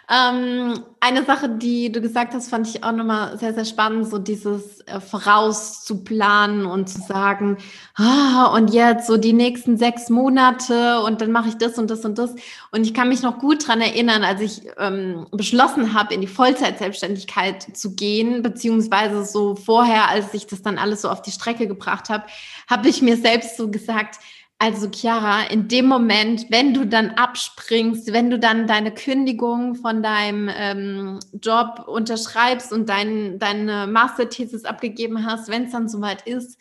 Ähm, 0.10 0.86
eine 1.02 1.26
Sache, 1.26 1.50
die 1.50 1.92
du 1.92 2.00
gesagt 2.00 2.34
hast, 2.34 2.50
fand 2.50 2.66
ich 2.66 2.82
auch 2.82 2.94
nochmal 2.94 3.38
sehr, 3.38 3.54
sehr 3.54 3.66
spannend, 3.66 4.08
so 4.10 4.18
dieses 4.18 4.80
äh, 4.88 5.02
vorauszuplanen 5.02 6.66
und 6.66 6.88
zu 6.88 7.02
sagen, 7.02 7.58
ah, 7.96 8.46
und 8.54 8.74
jetzt 8.74 9.06
so 9.06 9.18
die 9.18 9.34
nächsten 9.34 9.76
sechs 9.76 10.10
Monate 10.10 11.02
und 11.02 11.20
dann 11.20 11.34
mache 11.34 11.50
ich 11.50 11.58
das 11.58 11.78
und 11.78 11.92
das 11.92 12.06
und 12.06 12.18
das. 12.18 12.36
Und 12.72 12.86
ich 12.86 12.94
kann 12.94 13.10
mich 13.10 13.22
noch 13.22 13.38
gut 13.38 13.68
dran 13.68 13.82
erinnern, 13.82 14.24
als 14.24 14.40
ich 14.40 14.62
ähm, 14.78 15.28
beschlossen 15.32 15.94
habe, 15.94 16.14
in 16.14 16.22
die 16.22 16.28
Vollzeitselbstständigkeit 16.28 17.76
zu 17.76 17.94
gehen, 17.94 18.42
beziehungsweise 18.42 19.26
so 19.26 19.56
vorher, 19.56 20.10
als 20.10 20.34
ich 20.34 20.48
das 20.48 20.62
dann 20.62 20.78
alles 20.78 21.02
so 21.02 21.10
auf 21.10 21.22
die 21.22 21.32
Strecke 21.32 21.68
gebracht 21.68 22.08
habe, 22.08 22.24
habe 22.70 22.88
ich 22.88 23.02
mir 23.02 23.18
selbst 23.18 23.58
so 23.58 23.70
gesagt, 23.70 24.20
also 24.60 24.90
Chiara, 24.90 25.44
in 25.44 25.68
dem 25.68 25.86
Moment, 25.86 26.48
wenn 26.50 26.74
du 26.74 26.86
dann 26.86 27.12
abspringst, 27.12 28.12
wenn 28.12 28.32
du 28.32 28.40
dann 28.40 28.66
deine 28.66 28.92
Kündigung 28.92 29.76
von 29.76 30.02
deinem 30.02 30.50
ähm, 30.52 31.20
Job 31.42 31.88
unterschreibst 31.88 32.74
und 32.74 32.90
dein, 32.90 33.38
deine 33.38 33.86
Masterthesis 33.86 34.66
abgegeben 34.66 35.26
hast, 35.26 35.50
wenn 35.50 35.66
es 35.66 35.72
dann 35.72 35.88
soweit 35.88 36.26
ist, 36.26 36.60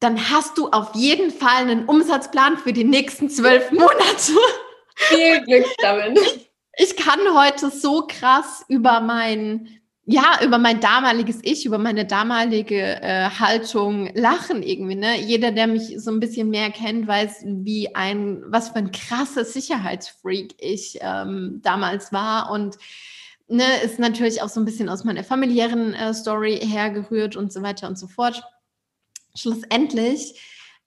dann 0.00 0.30
hast 0.30 0.58
du 0.58 0.68
auf 0.70 0.96
jeden 0.96 1.30
Fall 1.30 1.62
einen 1.62 1.84
Umsatzplan 1.84 2.58
für 2.58 2.72
die 2.72 2.84
nächsten 2.84 3.30
zwölf 3.30 3.70
Monate. 3.70 4.32
Viel 4.96 5.44
Glück 5.44 5.66
damit. 5.80 6.18
Ich 6.76 6.96
kann 6.96 7.20
heute 7.34 7.70
so 7.70 8.06
krass 8.08 8.64
über 8.66 9.00
mein 9.00 9.81
ja, 10.04 10.40
über 10.44 10.58
mein 10.58 10.80
damaliges 10.80 11.38
Ich, 11.42 11.64
über 11.64 11.78
meine 11.78 12.04
damalige 12.04 13.00
äh, 13.02 13.30
Haltung 13.30 14.10
lachen 14.14 14.62
irgendwie. 14.62 14.96
Ne? 14.96 15.20
Jeder, 15.20 15.52
der 15.52 15.68
mich 15.68 15.94
so 16.00 16.10
ein 16.10 16.18
bisschen 16.18 16.50
mehr 16.50 16.70
kennt, 16.70 17.06
weiß, 17.06 17.44
wie 17.44 17.94
ein, 17.94 18.42
was 18.46 18.70
für 18.70 18.76
ein 18.76 18.90
krasses 18.90 19.52
Sicherheitsfreak 19.52 20.54
ich 20.58 20.98
ähm, 21.00 21.60
damals 21.62 22.12
war 22.12 22.50
und 22.50 22.78
ne, 23.46 23.64
ist 23.84 24.00
natürlich 24.00 24.42
auch 24.42 24.48
so 24.48 24.60
ein 24.60 24.64
bisschen 24.64 24.88
aus 24.88 25.04
meiner 25.04 25.22
familiären 25.22 25.94
äh, 25.94 26.12
Story 26.14 26.58
hergerührt 26.58 27.36
und 27.36 27.52
so 27.52 27.62
weiter 27.62 27.86
und 27.86 27.96
so 27.96 28.08
fort. 28.08 28.42
Schlussendlich 29.36 30.40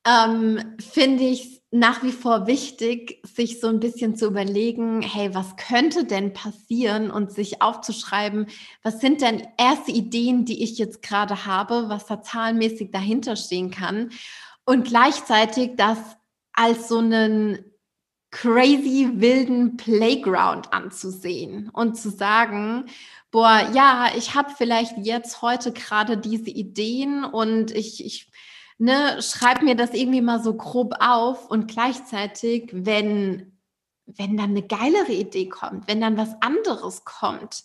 ähm, 0.05 0.75
finde 0.79 1.23
ich 1.23 1.61
nach 1.75 2.03
wie 2.03 2.13
vor 2.13 2.47
wichtig, 2.47 3.19
sich 3.23 3.59
so 3.59 3.67
ein 3.67 3.81
bisschen 3.81 4.15
zu 4.15 4.27
überlegen, 4.27 5.01
hey, 5.01 5.35
was 5.35 5.57
könnte 5.57 6.05
denn 6.05 6.31
passieren? 6.31 7.11
Und 7.11 7.33
sich 7.33 7.61
aufzuschreiben, 7.61 8.47
was 8.81 9.01
sind 9.01 9.21
denn 9.21 9.45
erste 9.57 9.91
Ideen, 9.91 10.45
die 10.45 10.63
ich 10.63 10.77
jetzt 10.77 11.01
gerade 11.01 11.45
habe, 11.45 11.89
was 11.89 12.05
da 12.05 12.21
zahlenmäßig 12.21 12.91
dahinter 12.91 13.35
stehen 13.35 13.71
kann? 13.71 14.11
Und 14.63 14.87
gleichzeitig 14.87 15.71
das 15.75 15.97
als 16.53 16.87
so 16.87 16.99
einen 16.99 17.59
crazy 18.31 19.09
wilden 19.15 19.75
Playground 19.75 20.71
anzusehen 20.71 21.69
und 21.69 21.97
zu 21.97 22.09
sagen, 22.09 22.85
boah, 23.31 23.69
ja, 23.73 24.11
ich 24.17 24.33
habe 24.33 24.49
vielleicht 24.57 24.97
jetzt 24.97 25.41
heute 25.41 25.73
gerade 25.73 26.17
diese 26.17 26.49
Ideen 26.49 27.25
und 27.25 27.71
ich, 27.71 28.05
ich 28.05 28.31
ne, 28.77 29.21
schreib 29.21 29.61
mir 29.61 29.75
das 29.75 29.93
irgendwie 29.93 30.21
mal 30.21 30.41
so 30.41 30.55
grob 30.55 30.95
auf 30.99 31.49
und 31.49 31.67
gleichzeitig, 31.67 32.69
wenn, 32.71 33.59
wenn 34.05 34.37
dann 34.37 34.51
eine 34.51 34.63
geilere 34.63 35.13
Idee 35.13 35.49
kommt, 35.49 35.87
wenn 35.87 36.01
dann 36.01 36.17
was 36.17 36.35
anderes 36.41 37.03
kommt, 37.05 37.63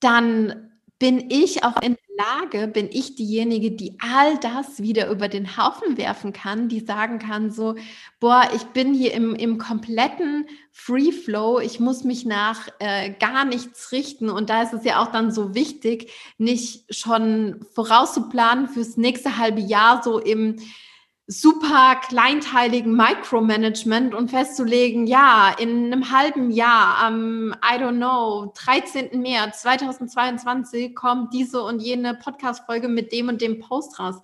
dann 0.00 0.73
bin 0.98 1.30
ich 1.30 1.64
auch 1.64 1.80
in 1.82 1.96
der 1.96 2.26
Lage, 2.26 2.68
bin 2.68 2.88
ich 2.90 3.16
diejenige, 3.16 3.72
die 3.72 3.96
all 3.98 4.38
das 4.38 4.80
wieder 4.80 5.10
über 5.10 5.28
den 5.28 5.56
Haufen 5.56 5.96
werfen 5.96 6.32
kann, 6.32 6.68
die 6.68 6.80
sagen 6.80 7.18
kann, 7.18 7.50
so, 7.50 7.74
boah, 8.20 8.48
ich 8.54 8.62
bin 8.66 8.94
hier 8.94 9.12
im, 9.12 9.34
im 9.34 9.58
kompletten 9.58 10.46
Free 10.70 11.10
Flow, 11.10 11.58
ich 11.58 11.80
muss 11.80 12.04
mich 12.04 12.24
nach 12.24 12.68
äh, 12.78 13.12
gar 13.18 13.44
nichts 13.44 13.90
richten. 13.90 14.30
Und 14.30 14.50
da 14.50 14.62
ist 14.62 14.72
es 14.72 14.84
ja 14.84 15.02
auch 15.02 15.10
dann 15.10 15.32
so 15.32 15.54
wichtig, 15.54 16.12
nicht 16.38 16.94
schon 16.94 17.66
vorauszuplanen 17.74 18.68
fürs 18.68 18.96
nächste 18.96 19.36
halbe 19.36 19.60
Jahr 19.60 20.02
so 20.02 20.20
im 20.20 20.56
super 21.26 21.96
kleinteiligen 22.06 22.94
Micromanagement 22.94 24.14
und 24.14 24.30
festzulegen, 24.30 25.06
ja, 25.06 25.54
in 25.58 25.86
einem 25.86 26.10
halben 26.10 26.50
Jahr 26.50 26.98
am, 26.98 27.54
I 27.64 27.78
don't 27.78 27.96
know, 27.96 28.52
13. 28.54 29.22
März 29.22 29.62
2022 29.62 30.94
kommt 30.94 31.32
diese 31.32 31.62
und 31.62 31.80
jene 31.80 32.14
Podcast-Folge 32.14 32.88
mit 32.88 33.10
dem 33.12 33.28
und 33.28 33.40
dem 33.40 33.58
Post 33.58 33.98
raus. 33.98 34.16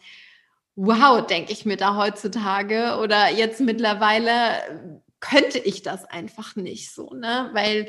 Wow, 0.76 1.26
denke 1.26 1.52
ich 1.52 1.64
mir 1.64 1.76
da 1.76 1.96
heutzutage 1.96 2.98
oder 3.02 3.30
jetzt 3.30 3.60
mittlerweile 3.60 5.00
könnte 5.20 5.58
ich 5.58 5.82
das 5.82 6.04
einfach 6.04 6.56
nicht 6.56 6.92
so, 6.92 7.14
ne? 7.14 7.50
Weil 7.52 7.86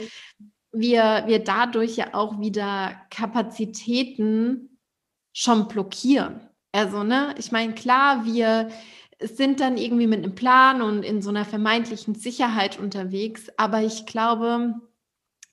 wir, 0.71 1.23
wir 1.25 1.43
dadurch 1.43 1.97
ja 1.97 2.13
auch 2.13 2.39
wieder 2.39 2.95
Kapazitäten 3.09 4.79
schon 5.33 5.67
blockieren. 5.67 6.41
Also, 6.73 7.03
ne, 7.03 7.35
ich 7.37 7.51
meine, 7.51 7.73
klar, 7.73 8.25
wir, 8.25 8.69
sind 9.21 9.59
dann 9.59 9.77
irgendwie 9.77 10.07
mit 10.07 10.23
einem 10.23 10.35
Plan 10.35 10.81
und 10.81 11.03
in 11.03 11.21
so 11.21 11.29
einer 11.29 11.45
vermeintlichen 11.45 12.15
Sicherheit 12.15 12.79
unterwegs. 12.79 13.49
Aber 13.57 13.81
ich 13.81 14.05
glaube, 14.05 14.75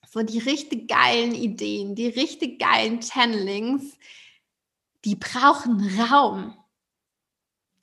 so 0.07 0.21
die 0.23 0.39
richtig 0.39 0.87
geilen 0.87 1.33
Ideen, 1.33 1.95
die 1.95 2.07
richtig 2.07 2.59
geilen 2.59 3.01
Channelings, 3.01 3.97
die 5.05 5.15
brauchen 5.15 5.87
Raum. 5.99 6.55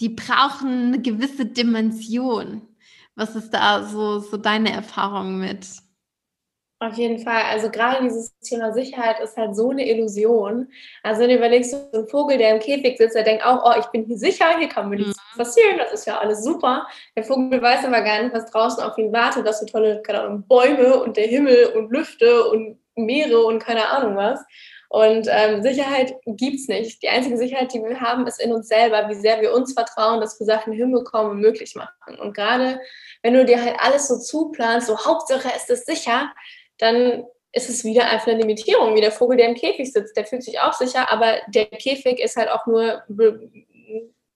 Die 0.00 0.10
brauchen 0.10 0.88
eine 0.88 1.00
gewisse 1.00 1.46
Dimension. 1.46 2.62
Was 3.14 3.34
ist 3.34 3.50
da 3.50 3.88
so, 3.88 4.18
so 4.18 4.36
deine 4.36 4.70
Erfahrung 4.72 5.38
mit? 5.38 5.66
Auf 6.78 6.94
jeden 6.98 7.18
Fall. 7.18 7.42
Also 7.50 7.70
gerade 7.70 8.02
dieses 8.02 8.38
Thema 8.40 8.70
Sicherheit 8.74 9.18
ist 9.20 9.38
halt 9.38 9.56
so 9.56 9.70
eine 9.70 9.88
Illusion. 9.88 10.70
Also 11.02 11.22
wenn 11.22 11.30
du 11.30 11.36
überlegst, 11.36 11.70
so 11.70 11.88
ein 11.94 12.06
Vogel, 12.06 12.36
der 12.36 12.54
im 12.54 12.60
Käfig 12.60 12.98
sitzt, 12.98 13.14
der 13.14 13.22
denkt 13.22 13.46
auch, 13.46 13.62
oh, 13.64 13.80
ich 13.80 13.86
bin 13.86 14.04
hier 14.04 14.18
sicher, 14.18 14.58
hier 14.58 14.68
kann 14.68 14.90
mir 14.90 14.96
nichts 14.96 15.16
mhm. 15.34 15.38
passieren, 15.38 15.78
das 15.78 15.92
ist 15.94 16.06
ja 16.06 16.18
alles 16.18 16.44
super. 16.44 16.86
Der 17.16 17.24
Vogel 17.24 17.62
weiß 17.62 17.82
aber 17.86 18.02
gar 18.02 18.22
nicht, 18.22 18.34
was 18.34 18.50
draußen 18.50 18.82
auf 18.82 18.98
ihn 18.98 19.10
wartet, 19.10 19.46
dass 19.46 19.60
so 19.60 19.66
tolle, 19.66 20.02
keine 20.02 20.20
Ahnung, 20.20 20.46
Bäume 20.46 21.02
und 21.02 21.16
der 21.16 21.26
Himmel 21.26 21.72
und 21.74 21.90
Lüfte 21.90 22.44
und 22.50 22.78
Meere 22.94 23.38
und 23.44 23.58
keine 23.58 23.88
Ahnung 23.88 24.16
was. 24.16 24.40
Und 24.88 25.28
ähm, 25.30 25.62
Sicherheit 25.62 26.14
es 26.26 26.68
nicht. 26.68 27.02
Die 27.02 27.08
einzige 27.08 27.36
Sicherheit, 27.38 27.72
die 27.72 27.82
wir 27.82 28.00
haben, 28.00 28.26
ist 28.26 28.40
in 28.40 28.52
uns 28.52 28.68
selber, 28.68 29.08
wie 29.08 29.14
sehr 29.14 29.40
wir 29.40 29.52
uns 29.54 29.72
vertrauen, 29.72 30.20
dass 30.20 30.38
wir 30.38 30.46
Sachen 30.46 30.72
hinbekommen 30.72 31.32
und 31.32 31.40
möglich 31.40 31.74
machen. 31.74 32.18
Und 32.20 32.34
gerade 32.34 32.80
wenn 33.22 33.34
du 33.34 33.44
dir 33.44 33.62
halt 33.62 33.76
alles 33.78 34.08
so 34.08 34.18
zuplanst, 34.18 34.86
so 34.86 34.96
Hauptsache 34.96 35.48
ist 35.56 35.70
es 35.70 35.84
sicher, 35.84 36.30
dann 36.78 37.24
ist 37.52 37.70
es 37.70 37.84
wieder 37.84 38.10
einfach 38.10 38.28
eine 38.28 38.40
Limitierung, 38.40 38.94
wie 38.94 39.00
der 39.00 39.12
Vogel, 39.12 39.38
der 39.38 39.48
im 39.48 39.54
Käfig 39.54 39.90
sitzt. 39.90 40.16
Der 40.16 40.26
fühlt 40.26 40.42
sich 40.42 40.60
auch 40.60 40.74
sicher, 40.74 41.10
aber 41.10 41.38
der 41.48 41.66
Käfig 41.66 42.18
ist 42.18 42.36
halt 42.36 42.50
auch 42.50 42.66
nur 42.66 43.02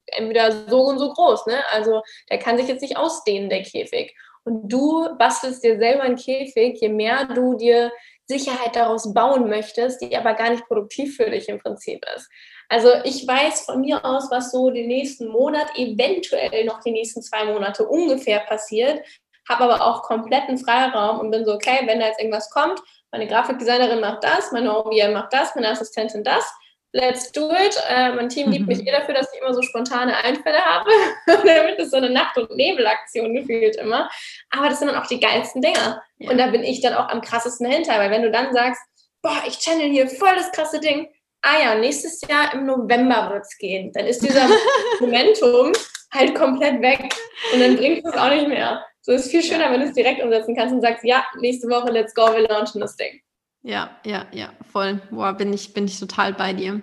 entweder 0.06 0.68
so 0.68 0.80
und 0.82 0.98
so 0.98 1.12
groß. 1.12 1.46
Ne? 1.46 1.62
Also 1.70 2.02
der 2.30 2.38
kann 2.38 2.56
sich 2.56 2.68
jetzt 2.68 2.82
nicht 2.82 2.96
ausdehnen, 2.96 3.50
der 3.50 3.62
Käfig. 3.62 4.16
Und 4.44 4.68
du 4.68 5.16
bastelst 5.18 5.62
dir 5.62 5.78
selber 5.78 6.02
einen 6.02 6.16
Käfig, 6.16 6.80
je 6.80 6.88
mehr 6.88 7.26
du 7.26 7.56
dir 7.56 7.92
Sicherheit 8.26 8.74
daraus 8.74 9.12
bauen 9.12 9.48
möchtest, 9.48 10.00
die 10.00 10.16
aber 10.16 10.34
gar 10.34 10.50
nicht 10.50 10.66
produktiv 10.66 11.16
für 11.16 11.28
dich 11.28 11.48
im 11.48 11.58
Prinzip 11.58 12.04
ist. 12.16 12.28
Also 12.68 12.88
ich 13.04 13.26
weiß 13.26 13.62
von 13.66 13.80
mir 13.80 14.04
aus, 14.04 14.30
was 14.30 14.52
so 14.52 14.70
den 14.70 14.86
nächsten 14.86 15.26
Monat, 15.26 15.66
eventuell 15.76 16.64
noch 16.64 16.80
die 16.80 16.92
nächsten 16.92 17.20
zwei 17.20 17.44
Monate 17.44 17.86
ungefähr 17.86 18.38
passiert, 18.40 19.04
habe 19.48 19.64
aber 19.64 19.84
auch 19.84 20.02
kompletten 20.02 20.58
Freiraum 20.58 21.20
und 21.20 21.30
bin 21.30 21.44
so, 21.44 21.54
okay, 21.54 21.80
wenn 21.86 22.00
da 22.00 22.06
jetzt 22.06 22.20
irgendwas 22.20 22.50
kommt, 22.50 22.80
meine 23.12 23.26
Grafikdesignerin 23.26 24.00
macht 24.00 24.22
das, 24.22 24.52
meine 24.52 24.76
OVM 24.76 25.12
macht 25.12 25.32
das, 25.32 25.54
meine 25.54 25.68
Assistentin 25.68 26.22
das, 26.22 26.44
let's 26.92 27.30
do 27.32 27.50
it. 27.50 27.76
Äh, 27.88 28.12
mein 28.12 28.28
Team 28.28 28.50
liebt 28.50 28.66
mich 28.66 28.86
eh 28.86 28.90
dafür, 28.90 29.14
dass 29.14 29.32
ich 29.32 29.40
immer 29.40 29.54
so 29.54 29.62
spontane 29.62 30.16
Einfälle 30.16 30.58
habe, 30.58 30.90
damit 31.26 31.78
ist 31.78 31.90
so 31.90 31.96
eine 31.96 32.10
Nacht- 32.10 32.36
und 32.38 32.54
Nebelaktion 32.54 33.34
gefühlt 33.34 33.76
immer. 33.76 34.08
Aber 34.50 34.68
das 34.68 34.78
sind 34.78 34.88
dann 34.88 35.00
auch 35.00 35.06
die 35.06 35.20
geilsten 35.20 35.62
Dinger. 35.62 36.02
Ja. 36.18 36.30
Und 36.30 36.38
da 36.38 36.48
bin 36.48 36.62
ich 36.62 36.80
dann 36.80 36.94
auch 36.94 37.08
am 37.08 37.20
krassesten 37.20 37.66
hinter, 37.66 37.98
weil 37.98 38.10
wenn 38.10 38.22
du 38.22 38.30
dann 38.30 38.52
sagst, 38.52 38.82
boah, 39.22 39.42
ich 39.46 39.58
channel 39.58 39.90
hier 39.90 40.08
voll 40.08 40.34
das 40.36 40.52
krasse 40.52 40.80
Ding, 40.80 41.08
ah 41.42 41.60
ja, 41.62 41.74
nächstes 41.74 42.20
Jahr 42.28 42.52
im 42.54 42.66
November 42.66 43.30
wird 43.30 43.42
es 43.42 43.56
gehen. 43.58 43.92
Dann 43.92 44.06
ist 44.06 44.22
dieser 44.22 44.46
Momentum 45.00 45.72
halt 46.12 46.34
komplett 46.34 46.80
weg 46.82 47.14
und 47.52 47.60
dann 47.60 47.76
bringt 47.76 48.04
es 48.04 48.14
auch 48.14 48.30
nicht 48.30 48.48
mehr. 48.48 48.84
So 49.02 49.12
ist 49.12 49.30
viel 49.30 49.42
schöner, 49.42 49.70
wenn 49.70 49.80
du 49.80 49.86
es 49.86 49.94
direkt 49.94 50.22
umsetzen 50.22 50.54
kannst 50.54 50.74
und 50.74 50.82
sagst, 50.82 51.04
ja, 51.04 51.24
nächste 51.40 51.68
Woche, 51.68 51.90
let's 51.90 52.14
go, 52.14 52.32
wir 52.32 52.48
launchen 52.48 52.80
das 52.80 52.96
Ding. 52.96 53.20
Ja, 53.62 53.90
ja, 54.04 54.26
ja, 54.32 54.52
voll. 54.72 55.00
Boah, 55.10 55.32
bin 55.32 55.52
ich, 55.52 55.72
bin 55.72 55.86
ich 55.86 55.98
total 55.98 56.32
bei 56.32 56.52
dir. 56.52 56.80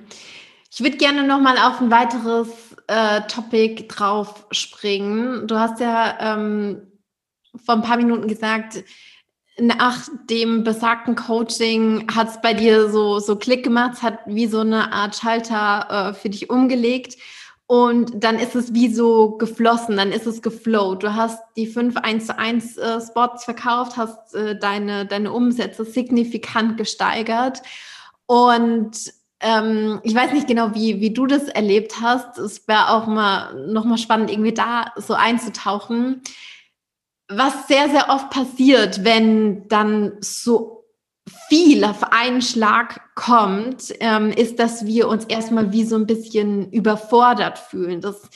Ich 0.71 0.81
würde 0.81 0.97
gerne 0.97 1.23
nochmal 1.23 1.57
auf 1.57 1.81
ein 1.81 1.89
weiteres 1.89 2.49
äh, 2.87 3.21
Topic 3.21 3.87
drauf 3.87 4.45
springen. 4.51 5.47
Du 5.47 5.57
hast 5.57 5.79
ja 5.79 6.17
ähm, 6.19 6.91
vor 7.65 7.75
ein 7.75 7.81
paar 7.81 7.97
Minuten 7.97 8.27
gesagt, 8.27 8.83
nach 9.59 10.07
dem 10.29 10.63
besagten 10.63 11.15
Coaching 11.15 12.07
hat 12.13 12.29
es 12.29 12.41
bei 12.41 12.53
dir 12.53 12.89
so, 12.89 13.19
so 13.19 13.35
Klick 13.35 13.63
gemacht, 13.63 13.93
es 13.95 14.03
hat 14.03 14.19
wie 14.27 14.45
so 14.45 14.59
eine 14.59 14.93
Art 14.93 15.15
Schalter 15.15 16.11
äh, 16.11 16.13
für 16.13 16.29
dich 16.29 16.49
umgelegt. 16.49 17.17
Und 17.67 18.23
dann 18.23 18.39
ist 18.39 18.55
es 18.55 18.73
wie 18.73 18.93
so 18.93 19.31
geflossen, 19.31 19.97
dann 19.97 20.13
ist 20.13 20.25
es 20.25 20.41
geflowt. 20.41 21.03
Du 21.03 21.15
hast 21.15 21.43
die 21.57 21.67
fünf 21.67 21.97
1 21.97 22.27
zu 22.27 22.37
1 22.37 22.77
äh, 22.77 23.01
Spots 23.01 23.43
verkauft, 23.43 23.97
hast 23.97 24.33
äh, 24.35 24.57
deine, 24.57 25.05
deine 25.05 25.33
Umsätze 25.33 25.83
signifikant 25.83 26.77
gesteigert. 26.77 27.61
Und 28.25 29.11
ähm, 29.41 29.99
ich 30.03 30.15
weiß 30.15 30.31
nicht 30.31 30.47
genau, 30.47 30.73
wie, 30.75 31.01
wie 31.01 31.11
du 31.11 31.27
das 31.27 31.49
erlebt 31.49 32.01
hast. 32.01 32.37
Es 32.37 32.65
wäre 32.69 32.89
auch 32.89 33.05
mal 33.05 33.53
nochmal 33.67 33.97
spannend, 33.97 34.31
irgendwie 34.31 34.53
da 34.53 34.93
so 34.95 35.13
einzutauchen. 35.13 36.21
Was 37.27 37.67
sehr, 37.67 37.89
sehr 37.89 38.09
oft 38.09 38.29
passiert, 38.29 39.03
wenn 39.03 39.67
dann 39.67 40.13
so 40.21 40.76
viel 41.47 41.83
auf 41.83 42.03
einen 42.11 42.41
Schlag 42.41 43.15
kommt, 43.15 43.93
ähm, 43.99 44.31
ist, 44.31 44.59
dass 44.59 44.85
wir 44.85 45.07
uns 45.07 45.25
erstmal 45.25 45.71
wie 45.71 45.85
so 45.85 45.95
ein 45.95 46.07
bisschen 46.07 46.71
überfordert 46.71 47.57
fühlen. 47.57 48.01
Das 48.01 48.29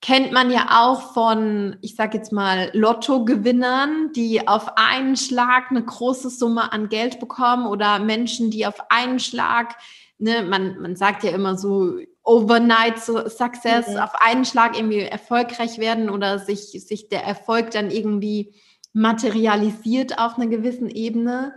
kennt 0.00 0.32
man 0.32 0.50
ja 0.50 0.82
auch 0.82 1.14
von, 1.14 1.76
ich 1.80 1.96
sage 1.96 2.18
jetzt 2.18 2.30
mal, 2.30 2.70
Lottogewinnern, 2.74 4.12
die 4.14 4.46
auf 4.46 4.76
einen 4.76 5.16
Schlag 5.16 5.70
eine 5.70 5.82
große 5.82 6.28
Summe 6.28 6.72
an 6.72 6.90
Geld 6.90 7.20
bekommen 7.20 7.66
oder 7.66 7.98
Menschen, 7.98 8.50
die 8.50 8.66
auf 8.66 8.90
einen 8.90 9.18
Schlag, 9.18 9.76
ne, 10.18 10.42
man, 10.42 10.78
man 10.80 10.94
sagt 10.94 11.24
ja 11.24 11.30
immer 11.30 11.56
so, 11.56 11.98
Overnight 12.22 12.98
Success, 12.98 13.88
mhm. 13.88 13.98
auf 13.98 14.12
einen 14.20 14.44
Schlag 14.44 14.76
irgendwie 14.76 15.00
erfolgreich 15.00 15.78
werden 15.78 16.10
oder 16.10 16.38
sich, 16.38 16.70
sich 16.86 17.08
der 17.08 17.24
Erfolg 17.24 17.70
dann 17.70 17.90
irgendwie 17.90 18.54
materialisiert 18.92 20.18
auf 20.18 20.36
einer 20.36 20.48
gewissen 20.48 20.88
Ebene. 20.88 21.54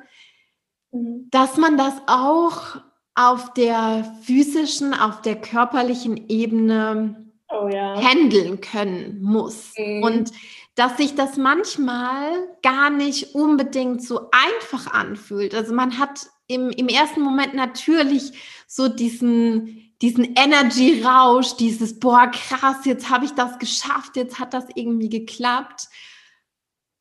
Mhm. 0.92 1.28
dass 1.32 1.58
man 1.58 1.78
das 1.78 1.94
auch 2.08 2.78
auf 3.16 3.54
der 3.54 4.16
physischen, 4.22 4.94
auf 4.94 5.22
der 5.22 5.36
körperlichen 5.42 6.30
Ebene 6.30 7.32
oh, 7.50 7.68
ja. 7.68 8.00
handeln 8.00 8.62
können 8.62 9.20
muss. 9.22 9.74
Mhm. 9.78 10.04
Und 10.04 10.32
dass 10.76 10.98
sich 10.98 11.16
das 11.16 11.38
manchmal 11.38 12.32
gar 12.62 12.92
nicht 12.92 13.34
unbedingt 13.34 14.04
so 14.04 14.30
einfach 14.32 14.94
anfühlt. 14.94 15.56
Also 15.56 15.74
man 15.74 15.98
hat 15.98 16.28
im, 16.46 16.70
im 16.70 16.88
ersten 16.88 17.22
Moment 17.22 17.56
natürlich 17.56 18.34
so 18.68 18.88
diesen, 18.88 19.92
diesen 20.04 20.36
Energy-Rausch, 20.36 21.58
dieses, 21.58 22.00
boah, 22.00 22.28
krass, 22.28 22.86
jetzt 22.86 23.10
habe 23.10 23.26
ich 23.26 23.32
das 23.32 23.58
geschafft, 23.58 24.16
jetzt 24.16 24.38
hat 24.40 24.54
das 24.54 24.66
irgendwie 24.76 25.10
geklappt. 25.10 25.88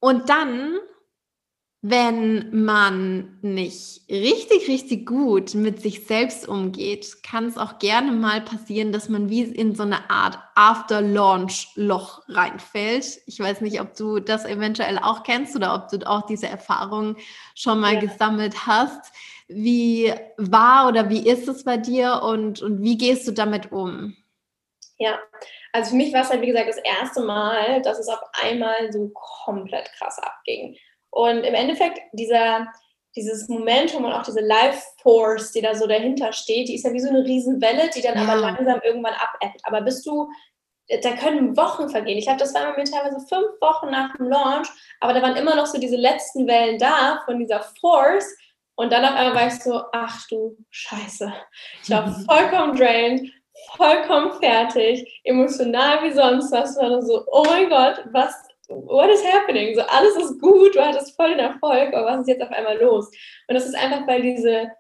Und 0.01 0.31
dann 0.31 0.79
wenn 1.83 2.65
man 2.65 3.39
nicht 3.43 4.01
richtig, 4.11 4.67
richtig 4.67 5.07
gut 5.07 5.55
mit 5.55 5.81
sich 5.81 6.07
selbst 6.07 6.49
umgeht, 6.49 7.23
kann 7.23 7.47
es 7.47 7.59
auch 7.59 7.79
gerne 7.79 8.13
mal 8.13 8.41
passieren, 8.41 8.93
dass 8.93 9.09
man 9.09 9.29
wie 9.29 9.43
in 9.43 9.75
so 9.75 9.83
eine 9.85 10.11
Art 10.11 10.39
After-Launch-Loch 10.55 12.23
reinfällt. 12.29 13.21
Ich 13.27 13.39
weiß 13.39 13.61
nicht, 13.61 13.81
ob 13.81 13.95
du 13.95 14.19
das 14.21 14.47
eventuell 14.47 14.99
auch 14.99 15.23
kennst 15.23 15.55
oder 15.55 15.75
ob 15.75 15.89
du 15.89 16.05
auch 16.09 16.27
diese 16.27 16.49
Erfahrung 16.49 17.17
schon 17.55 17.79
mal 17.79 17.95
ja. 17.95 18.01
gesammelt 18.01 18.67
hast. 18.67 19.13
Wie 19.49 20.13
war 20.39 20.89
oder 20.89 21.09
wie 21.09 21.29
ist 21.29 21.47
es 21.47 21.63
bei 21.63 21.77
dir 21.77 22.23
und, 22.25 22.63
und 22.63 22.83
wie 22.83 22.99
gehst 22.99 23.29
du 23.29 23.33
damit 23.33 23.71
um? 23.71 24.17
Ja, 24.99 25.19
also 25.73 25.91
für 25.91 25.97
mich 25.97 26.13
war 26.13 26.23
es 26.23 26.31
halt, 26.31 26.41
wie 26.41 26.47
gesagt, 26.47 26.69
das 26.69 26.79
erste 26.79 27.21
Mal, 27.21 27.83
dass 27.83 27.99
es 27.99 28.09
auf 28.09 28.21
einmal 28.43 28.91
so 28.93 29.11
komplett 29.45 29.93
krass 29.93 30.19
abging. 30.19 30.77
Und 31.17 31.45
im 31.45 31.55
Endeffekt, 31.55 31.99
dieser, 32.13 32.71
dieses 33.17 33.49
Momentum 33.49 34.05
und 34.05 34.13
auch 34.13 34.23
diese 34.23 34.43
Life 34.43 34.83
Force, 35.01 35.51
die 35.51 35.63
da 35.63 35.75
so 35.75 35.87
dahinter 35.87 36.31
steht, 36.35 36.69
die 36.69 36.75
ist 36.75 36.85
ja 36.85 36.93
wie 36.93 37.01
so 37.01 37.09
eine 37.09 37.25
Riesenwelle, 37.25 37.89
die 37.89 38.03
dann 38.03 38.17
ja. 38.17 38.25
aber 38.25 38.37
langsam 38.37 38.83
irgendwann 38.85 39.15
abebbt. 39.15 39.63
Aber 39.63 39.81
bist 39.81 40.05
du, 40.05 40.29
da 41.03 41.13
können 41.17 41.57
Wochen 41.57 41.89
vergehen. 41.89 42.19
Ich 42.19 42.29
habe 42.29 42.39
das 42.39 42.53
war 42.53 42.77
mir 42.77 42.85
teilweise 42.85 43.27
fünf 43.27 43.59
Wochen 43.63 43.91
nach 43.91 44.15
dem 44.15 44.29
Launch, 44.29 44.69
aber 45.01 45.15
da 45.15 45.23
waren 45.23 45.37
immer 45.37 45.57
noch 45.57 45.65
so 45.65 45.81
diese 45.81 45.97
letzten 45.97 46.47
Wellen 46.47 46.79
da 46.79 47.23
von 47.25 47.39
dieser 47.39 47.63
Force. 47.81 48.27
Und 48.75 48.93
dann 48.93 49.07
auf 49.07 49.15
einmal 49.15 49.35
war 49.35 49.47
ich 49.47 49.55
so, 49.55 49.85
ach 49.93 50.27
du 50.29 50.55
Scheiße. 50.69 51.33
Ich 51.83 51.89
war 51.89 52.15
vollkommen 52.29 52.77
drained, 52.77 53.33
vollkommen 53.75 54.35
fertig, 54.35 55.23
emotional 55.25 56.03
wie 56.03 56.13
sonst 56.13 56.53
was. 56.53 56.77
War 56.77 57.01
so, 57.01 57.25
oh 57.27 57.45
mein 57.47 57.71
Gott, 57.71 58.05
was 58.13 58.35
what 58.69 59.11
is 59.11 59.25
happening? 59.25 59.75
So, 59.75 59.83
alles 59.83 60.17
ist 60.17 60.41
gut, 60.41 60.75
du 60.75 60.85
hattest 60.85 61.17
voll 61.17 61.31
den 61.31 61.41
Erfolg, 61.41 61.95
aber 61.95 62.07
was 62.07 62.21
ist 62.21 62.29
jetzt 62.29 62.43
auf 62.43 62.51
einmal 62.51 62.79
los? 62.79 63.09
Und 63.49 63.55
das 63.55 63.67
ist 63.67 63.75
einfach, 63.75 64.07
weil 64.07 64.23
diese, 64.23 64.71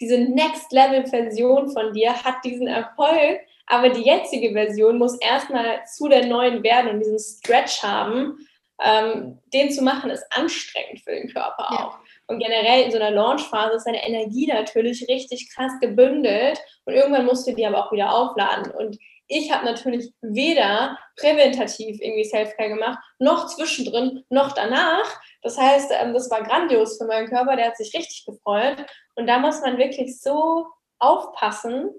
diese 0.00 0.18
Next-Level-Version 0.18 1.70
von 1.70 1.92
dir 1.92 2.12
hat 2.24 2.36
diesen 2.44 2.66
Erfolg, 2.66 3.40
aber 3.66 3.88
die 3.88 4.02
jetzige 4.02 4.52
Version 4.52 4.98
muss 4.98 5.18
erstmal 5.20 5.84
zu 5.86 6.08
der 6.08 6.26
neuen 6.26 6.62
werden 6.62 6.90
und 6.90 7.00
diesen 7.00 7.18
Stretch 7.18 7.82
haben. 7.82 8.38
Ähm, 8.78 9.38
den 9.54 9.70
zu 9.70 9.82
machen, 9.82 10.10
ist 10.10 10.26
anstrengend 10.30 11.00
für 11.00 11.12
den 11.12 11.32
Körper 11.32 11.70
auch. 11.70 11.92
Ja. 11.94 12.00
Und 12.26 12.40
generell 12.40 12.82
in 12.84 12.90
so 12.90 12.98
einer 12.98 13.10
Launchphase 13.10 13.76
ist 13.76 13.86
deine 13.86 14.06
Energie 14.06 14.46
natürlich 14.46 15.08
richtig 15.08 15.48
krass 15.54 15.72
gebündelt 15.80 16.60
und 16.84 16.92
irgendwann 16.92 17.24
musst 17.24 17.46
du 17.46 17.54
die 17.54 17.64
aber 17.64 17.86
auch 17.86 17.90
wieder 17.90 18.14
aufladen. 18.14 18.70
Und 18.72 18.98
ich 19.28 19.52
habe 19.52 19.64
natürlich 19.64 20.12
weder 20.20 20.98
präventativ 21.16 22.00
irgendwie 22.00 22.24
Selfcare 22.24 22.68
gemacht, 22.68 22.98
noch 23.18 23.46
zwischendrin, 23.46 24.24
noch 24.28 24.52
danach. 24.52 25.20
Das 25.42 25.58
heißt, 25.58 25.92
ähm, 26.00 26.14
das 26.14 26.30
war 26.30 26.42
grandios 26.42 26.98
für 26.98 27.06
meinen 27.06 27.28
Körper, 27.28 27.56
der 27.56 27.66
hat 27.66 27.76
sich 27.76 27.94
richtig 27.94 28.24
gefreut. 28.24 28.84
Und 29.14 29.26
da 29.26 29.38
muss 29.38 29.60
man 29.60 29.78
wirklich 29.78 30.20
so 30.20 30.66
aufpassen 30.98 31.90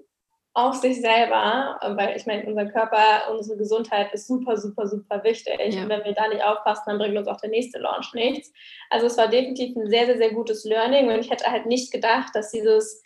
auf 0.54 0.74
sich 0.76 1.00
selber, 1.00 1.78
äh, 1.82 1.96
weil 1.96 2.16
ich 2.16 2.26
meine, 2.26 2.46
unser 2.46 2.66
Körper, 2.66 3.30
unsere 3.30 3.58
Gesundheit 3.58 4.12
ist 4.12 4.26
super, 4.26 4.56
super, 4.56 4.88
super 4.88 5.22
wichtig. 5.22 5.58
Ja. 5.58 5.82
Und 5.82 5.88
wenn 5.88 6.04
wir 6.04 6.14
da 6.14 6.28
nicht 6.28 6.42
aufpassen, 6.42 6.84
dann 6.86 6.98
bringt 6.98 7.16
uns 7.16 7.28
auch 7.28 7.40
der 7.40 7.50
nächste 7.50 7.78
Launch 7.78 8.12
nichts. 8.14 8.52
Also 8.90 9.06
es 9.06 9.16
war 9.16 9.28
definitiv 9.28 9.76
ein 9.76 9.88
sehr, 9.88 10.06
sehr, 10.06 10.18
sehr 10.18 10.32
gutes 10.32 10.64
Learning 10.64 11.08
und 11.08 11.18
ich 11.20 11.30
hätte 11.30 11.50
halt 11.50 11.66
nicht 11.66 11.92
gedacht, 11.92 12.34
dass 12.34 12.50
dieses, 12.50 13.02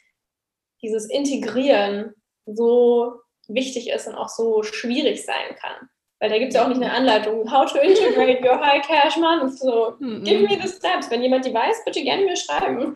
dieses 0.80 1.10
Integrieren 1.10 2.14
so 2.46 3.21
wichtig 3.48 3.90
ist 3.90 4.06
und 4.08 4.14
auch 4.14 4.28
so 4.28 4.62
schwierig 4.62 5.24
sein 5.24 5.56
kann. 5.60 5.88
Weil 6.20 6.30
da 6.30 6.38
gibt 6.38 6.50
es 6.50 6.54
ja 6.54 6.64
auch 6.64 6.68
nicht 6.68 6.80
eine 6.80 6.92
Anleitung, 6.92 7.50
how 7.50 7.70
to 7.70 7.78
integrate 7.78 8.44
your 8.44 8.60
high 8.60 8.80
cash 8.86 9.16
man. 9.16 9.50
So, 9.50 9.96
mhm. 9.98 10.22
give 10.22 10.42
me 10.42 10.56
the 10.62 10.68
steps. 10.68 11.10
Wenn 11.10 11.22
jemand 11.22 11.44
die 11.44 11.52
weiß, 11.52 11.84
bitte 11.84 12.02
gerne 12.02 12.24
mir 12.24 12.36
schreiben. 12.36 12.94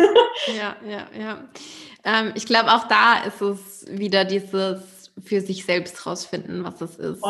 Ja, 0.57 0.77
ja, 0.89 1.09
ja. 1.19 1.49
Ähm, 2.05 2.33
ich 2.37 2.47
glaube, 2.47 2.73
auch 2.73 2.87
da 2.87 3.25
ist 3.25 3.41
es 3.41 3.85
wieder 3.91 4.25
dieses 4.25 5.11
für 5.25 5.41
sich 5.41 5.65
selbst 5.65 6.07
rausfinden, 6.07 6.63
was 6.63 6.81
es 6.81 6.97
ist. 6.99 7.23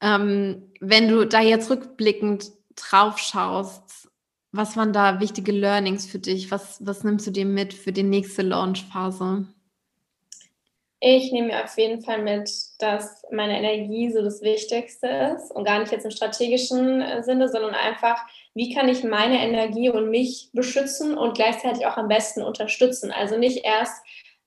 Ähm, 0.00 0.70
wenn 0.80 1.08
du 1.08 1.26
da 1.26 1.40
jetzt 1.40 1.68
rückblickend 1.68 2.52
drauf 2.76 3.18
schaust, 3.18 4.08
was 4.52 4.76
waren 4.76 4.92
da 4.92 5.20
wichtige 5.20 5.52
Learnings 5.52 6.06
für 6.06 6.18
dich? 6.18 6.50
Was, 6.50 6.84
was 6.86 7.02
nimmst 7.02 7.26
du 7.26 7.30
dir 7.30 7.44
mit 7.44 7.74
für 7.74 7.92
die 7.92 8.04
nächste 8.04 8.42
Launch-Phase? 8.42 9.46
Ich 11.00 11.30
nehme 11.30 11.48
mir 11.48 11.62
auf 11.64 11.78
jeden 11.78 12.02
Fall 12.02 12.22
mit, 12.22 12.50
dass 12.80 13.22
meine 13.30 13.56
Energie 13.56 14.10
so 14.10 14.20
das 14.20 14.42
Wichtigste 14.42 15.06
ist 15.36 15.52
und 15.52 15.62
gar 15.62 15.78
nicht 15.78 15.92
jetzt 15.92 16.04
im 16.04 16.10
strategischen 16.10 17.00
äh, 17.00 17.22
Sinne, 17.22 17.48
sondern 17.48 17.74
einfach, 17.74 18.20
wie 18.54 18.74
kann 18.74 18.88
ich 18.88 19.04
meine 19.04 19.38
Energie 19.38 19.90
und 19.90 20.10
mich 20.10 20.50
beschützen 20.52 21.16
und 21.16 21.36
gleichzeitig 21.36 21.86
auch 21.86 21.96
am 21.96 22.08
besten 22.08 22.42
unterstützen. 22.42 23.12
Also 23.12 23.38
nicht 23.38 23.64
erst, 23.64 24.02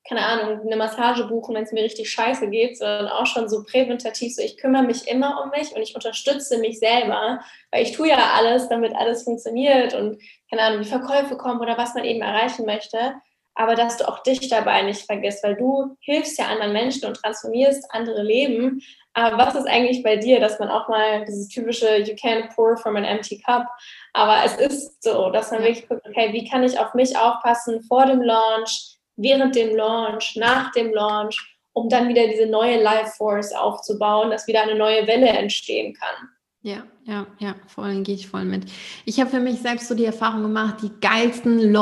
keine 0.06 0.26
Ahnung, 0.26 0.60
eine 0.60 0.76
Massage 0.76 1.24
buchen, 1.24 1.54
wenn 1.54 1.64
es 1.64 1.72
mir 1.72 1.84
richtig 1.84 2.10
scheiße 2.10 2.50
geht, 2.50 2.76
sondern 2.76 3.08
auch 3.08 3.26
schon 3.26 3.48
so 3.48 3.62
präventativ, 3.64 4.34
so 4.34 4.42
ich 4.42 4.58
kümmere 4.58 4.82
mich 4.82 5.08
immer 5.08 5.42
um 5.42 5.50
mich 5.58 5.74
und 5.74 5.80
ich 5.80 5.94
unterstütze 5.94 6.58
mich 6.58 6.78
selber, 6.78 7.40
weil 7.70 7.82
ich 7.82 7.92
tue 7.92 8.08
ja 8.08 8.32
alles, 8.36 8.68
damit 8.68 8.94
alles 8.94 9.22
funktioniert 9.22 9.94
und 9.94 10.20
keine 10.50 10.62
Ahnung, 10.62 10.82
die 10.82 10.88
Verkäufe 10.88 11.38
kommen 11.38 11.60
oder 11.60 11.78
was 11.78 11.94
man 11.94 12.04
eben 12.04 12.20
erreichen 12.20 12.66
möchte 12.66 13.14
aber 13.54 13.74
dass 13.74 13.96
du 13.96 14.08
auch 14.08 14.22
dich 14.22 14.48
dabei 14.48 14.82
nicht 14.82 15.02
vergisst, 15.02 15.44
weil 15.44 15.56
du 15.56 15.96
hilfst 16.00 16.38
ja 16.38 16.46
anderen 16.46 16.72
Menschen 16.72 17.06
und 17.06 17.14
transformierst 17.14 17.84
andere 17.90 18.22
Leben. 18.22 18.82
Aber 19.14 19.36
was 19.36 19.54
ist 19.54 19.68
eigentlich 19.68 20.02
bei 20.02 20.16
dir, 20.16 20.40
dass 20.40 20.58
man 20.58 20.70
auch 20.70 20.88
mal 20.88 21.24
dieses 21.26 21.48
typische 21.48 21.98
You 21.98 22.14
can't 22.14 22.54
pour 22.54 22.76
from 22.78 22.96
an 22.96 23.04
empty 23.04 23.42
cup, 23.44 23.66
aber 24.14 24.38
es 24.44 24.56
ist 24.56 25.02
so, 25.02 25.30
dass 25.30 25.50
man 25.50 25.62
wirklich 25.62 25.86
guckt, 25.86 26.06
okay, 26.08 26.32
wie 26.32 26.48
kann 26.48 26.62
ich 26.62 26.78
auf 26.78 26.94
mich 26.94 27.16
aufpassen 27.16 27.82
vor 27.82 28.06
dem 28.06 28.22
Launch, 28.22 28.96
während 29.16 29.54
dem 29.54 29.76
Launch, 29.76 30.36
nach 30.36 30.72
dem 30.72 30.94
Launch, 30.94 31.36
um 31.74 31.88
dann 31.88 32.08
wieder 32.08 32.26
diese 32.26 32.46
neue 32.46 32.82
Life 32.82 33.12
Force 33.16 33.52
aufzubauen, 33.52 34.30
dass 34.30 34.46
wieder 34.46 34.62
eine 34.62 34.74
neue 34.74 35.06
Welle 35.06 35.28
entstehen 35.28 35.94
kann. 35.94 36.28
Ja, 36.62 36.84
ja, 37.04 37.26
ja, 37.38 37.56
voll 37.66 38.02
gehe 38.02 38.14
ich 38.14 38.28
voll 38.28 38.44
mit. 38.44 38.66
Ich 39.04 39.20
habe 39.20 39.30
für 39.30 39.40
mich 39.40 39.60
selbst 39.60 39.88
so 39.88 39.94
die 39.94 40.04
Erfahrung 40.04 40.42
gemacht, 40.42 40.76
die 40.82 40.92
geilsten 41.00 41.72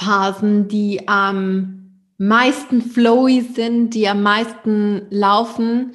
Launch-Phasen, 0.00 0.68
die 0.68 1.08
am 1.08 2.00
meisten 2.18 2.82
flowy 2.82 3.42
sind, 3.42 3.94
die 3.94 4.08
am 4.08 4.22
meisten 4.22 5.02
laufen, 5.10 5.92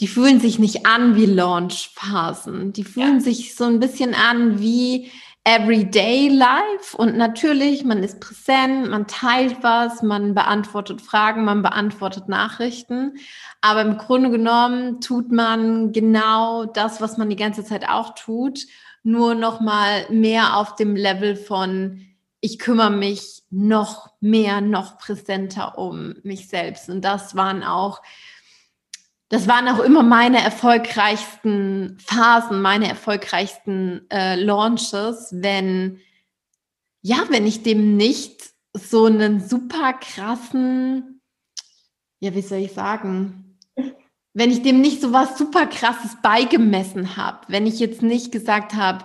die 0.00 0.08
fühlen 0.08 0.40
sich 0.40 0.58
nicht 0.58 0.86
an 0.86 1.14
wie 1.14 1.26
Launch-Phasen. 1.26 2.72
Die 2.72 2.84
fühlen 2.84 3.18
ja. 3.18 3.20
sich 3.20 3.54
so 3.54 3.64
ein 3.64 3.80
bisschen 3.80 4.14
an 4.14 4.60
wie 4.60 5.10
Everyday 5.44 6.28
Life 6.28 6.96
und 6.96 7.16
natürlich, 7.16 7.84
man 7.84 8.02
ist 8.02 8.20
präsent, 8.20 8.90
man 8.90 9.06
teilt 9.06 9.56
was, 9.62 10.02
man 10.02 10.34
beantwortet 10.34 11.00
Fragen, 11.00 11.44
man 11.44 11.62
beantwortet 11.62 12.28
Nachrichten. 12.28 13.14
Aber 13.60 13.82
im 13.82 13.96
Grunde 13.96 14.30
genommen 14.30 15.00
tut 15.00 15.32
man 15.32 15.92
genau 15.92 16.66
das, 16.66 17.00
was 17.00 17.16
man 17.16 17.30
die 17.30 17.36
ganze 17.36 17.64
Zeit 17.64 17.88
auch 17.88 18.14
tut, 18.14 18.66
nur 19.02 19.34
noch 19.34 19.60
mal 19.60 20.06
mehr 20.10 20.56
auf 20.56 20.76
dem 20.76 20.94
Level 20.94 21.36
von 21.36 22.06
ich 22.40 22.58
kümmere 22.58 22.90
mich 22.90 23.42
noch 23.50 24.10
mehr, 24.20 24.60
noch 24.60 24.98
präsenter 24.98 25.78
um 25.78 26.16
mich 26.22 26.48
selbst. 26.48 26.88
Und 26.88 27.02
das 27.02 27.36
waren 27.36 27.62
auch 27.62 28.00
das 29.30 29.46
waren 29.46 29.68
auch 29.68 29.78
immer 29.78 30.02
meine 30.02 30.42
erfolgreichsten 30.42 31.96
Phasen, 32.00 32.60
meine 32.60 32.88
erfolgreichsten 32.88 34.04
äh, 34.10 34.34
Launches, 34.34 35.28
wenn, 35.30 36.00
ja, 37.00 37.18
wenn 37.28 37.46
ich 37.46 37.62
dem 37.62 37.96
nicht 37.96 38.42
so 38.74 39.04
einen 39.04 39.40
super 39.40 39.92
krassen, 39.92 41.20
ja, 42.18 42.34
wie 42.34 42.42
soll 42.42 42.58
ich 42.58 42.72
sagen, 42.72 43.56
wenn 44.34 44.50
ich 44.50 44.62
dem 44.62 44.80
nicht 44.80 45.00
so 45.00 45.12
was 45.12 45.38
super 45.38 45.66
krasses 45.66 46.16
beigemessen 46.22 47.16
habe, 47.16 47.38
wenn 47.46 47.68
ich 47.68 47.78
jetzt 47.78 48.02
nicht 48.02 48.32
gesagt 48.32 48.74
habe, 48.74 49.04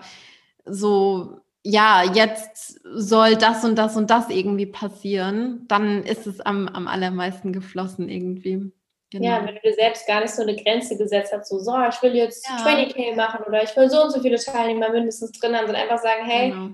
so, 0.65 1.39
ja, 1.67 2.03
jetzt 2.03 2.79
soll 2.83 3.37
das 3.37 3.65
und 3.65 3.75
das 3.75 3.97
und 3.97 4.11
das 4.11 4.29
irgendwie 4.29 4.67
passieren, 4.67 5.65
dann 5.67 6.03
ist 6.03 6.27
es 6.27 6.39
am, 6.39 6.67
am 6.67 6.87
allermeisten 6.87 7.53
geflossen 7.53 8.07
irgendwie. 8.07 8.71
Genau. 9.09 9.25
Ja, 9.25 9.43
wenn 9.43 9.55
du 9.55 9.61
dir 9.61 9.73
selbst 9.73 10.05
gar 10.05 10.21
nicht 10.21 10.35
so 10.35 10.43
eine 10.43 10.55
Grenze 10.55 10.95
gesetzt 10.95 11.33
hast, 11.33 11.49
so, 11.49 11.57
so 11.57 11.73
ich 11.89 12.01
will 12.03 12.15
jetzt 12.15 12.47
ja. 12.47 12.57
20k 12.57 13.15
machen 13.15 13.45
oder 13.47 13.63
ich 13.63 13.75
will 13.75 13.89
so 13.89 14.03
und 14.03 14.11
so 14.11 14.21
viele 14.21 14.37
Teilnehmer 14.37 14.89
mindestens 14.89 15.31
drin 15.31 15.55
haben, 15.55 15.65
sondern 15.65 15.81
einfach 15.81 16.03
sagen, 16.03 16.25
hey, 16.25 16.51
genau. 16.51 16.69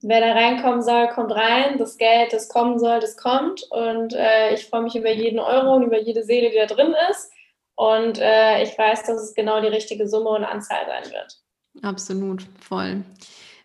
wer 0.00 0.20
da 0.20 0.32
reinkommen 0.32 0.82
soll, 0.82 1.06
kommt 1.08 1.30
rein, 1.30 1.78
das 1.78 1.96
Geld, 1.96 2.32
das 2.32 2.48
kommen 2.48 2.80
soll, 2.80 2.98
das 2.98 3.16
kommt 3.16 3.62
und 3.70 4.14
äh, 4.14 4.52
ich 4.54 4.66
freue 4.66 4.82
mich 4.82 4.96
über 4.96 5.12
jeden 5.12 5.38
Euro 5.38 5.76
und 5.76 5.84
über 5.84 6.00
jede 6.00 6.24
Seele, 6.24 6.50
die 6.50 6.56
da 6.56 6.66
drin 6.66 6.92
ist 7.10 7.30
und 7.76 8.18
äh, 8.18 8.64
ich 8.64 8.76
weiß, 8.76 9.04
dass 9.04 9.22
es 9.22 9.34
genau 9.34 9.60
die 9.60 9.68
richtige 9.68 10.08
Summe 10.08 10.30
und 10.30 10.44
Anzahl 10.44 10.86
sein 10.86 11.12
wird. 11.12 11.38
Absolut, 11.82 12.42
voll. 12.60 13.04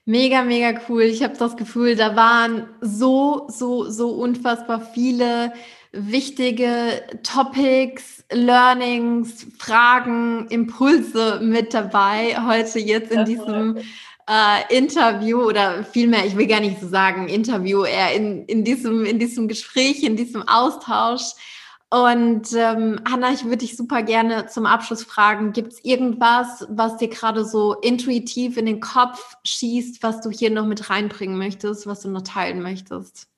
Mega, 0.09 0.41
mega 0.41 0.79
cool. 0.87 1.01
Ich 1.01 1.21
habe 1.21 1.35
das 1.37 1.57
Gefühl, 1.57 1.97
da 1.97 2.15
waren 2.15 2.65
so, 2.79 3.45
so, 3.49 3.89
so 3.89 4.11
unfassbar 4.11 4.79
viele 4.93 5.51
wichtige 5.91 7.03
Topics, 7.23 8.23
Learnings, 8.31 9.47
Fragen, 9.59 10.47
Impulse 10.47 11.41
mit 11.43 11.73
dabei 11.73 12.37
heute 12.41 12.79
jetzt 12.79 13.11
in 13.11 13.25
diesem 13.25 13.79
äh, 14.29 14.77
Interview 14.77 15.41
oder 15.41 15.83
vielmehr, 15.83 16.25
ich 16.25 16.37
will 16.37 16.47
gar 16.47 16.61
nicht 16.61 16.79
so 16.79 16.87
sagen 16.87 17.27
Interview, 17.27 17.83
eher 17.83 18.13
in, 18.13 18.45
in, 18.45 18.63
diesem, 18.63 19.03
in 19.03 19.19
diesem 19.19 19.49
Gespräch, 19.49 20.03
in 20.03 20.15
diesem 20.15 20.47
Austausch. 20.47 21.33
Und 21.89 22.51
ähm, 22.53 22.99
Hanna, 23.09 23.31
ich 23.31 23.45
würde 23.45 23.59
dich 23.59 23.77
super 23.77 24.03
gerne 24.03 24.47
zum 24.47 24.65
Abschluss 24.65 25.03
fragen, 25.03 25.53
gibt 25.53 25.71
es 25.73 25.85
irgendwas, 25.85 26.65
was 26.69 26.97
dir 26.97 27.07
gerade 27.07 27.45
so 27.45 27.75
intuitiv 27.75 28.57
in 28.57 28.65
den 28.65 28.81
Kopf 28.81 29.35
schießt, 29.45 30.03
was 30.03 30.19
du 30.19 30.29
hier 30.29 30.51
noch 30.51 30.65
mit 30.65 30.89
reinbringen 30.89 31.37
möchtest, 31.37 31.87
was 31.87 32.01
du 32.01 32.09
noch 32.09 32.23
teilen 32.23 32.61
möchtest? 32.61 33.29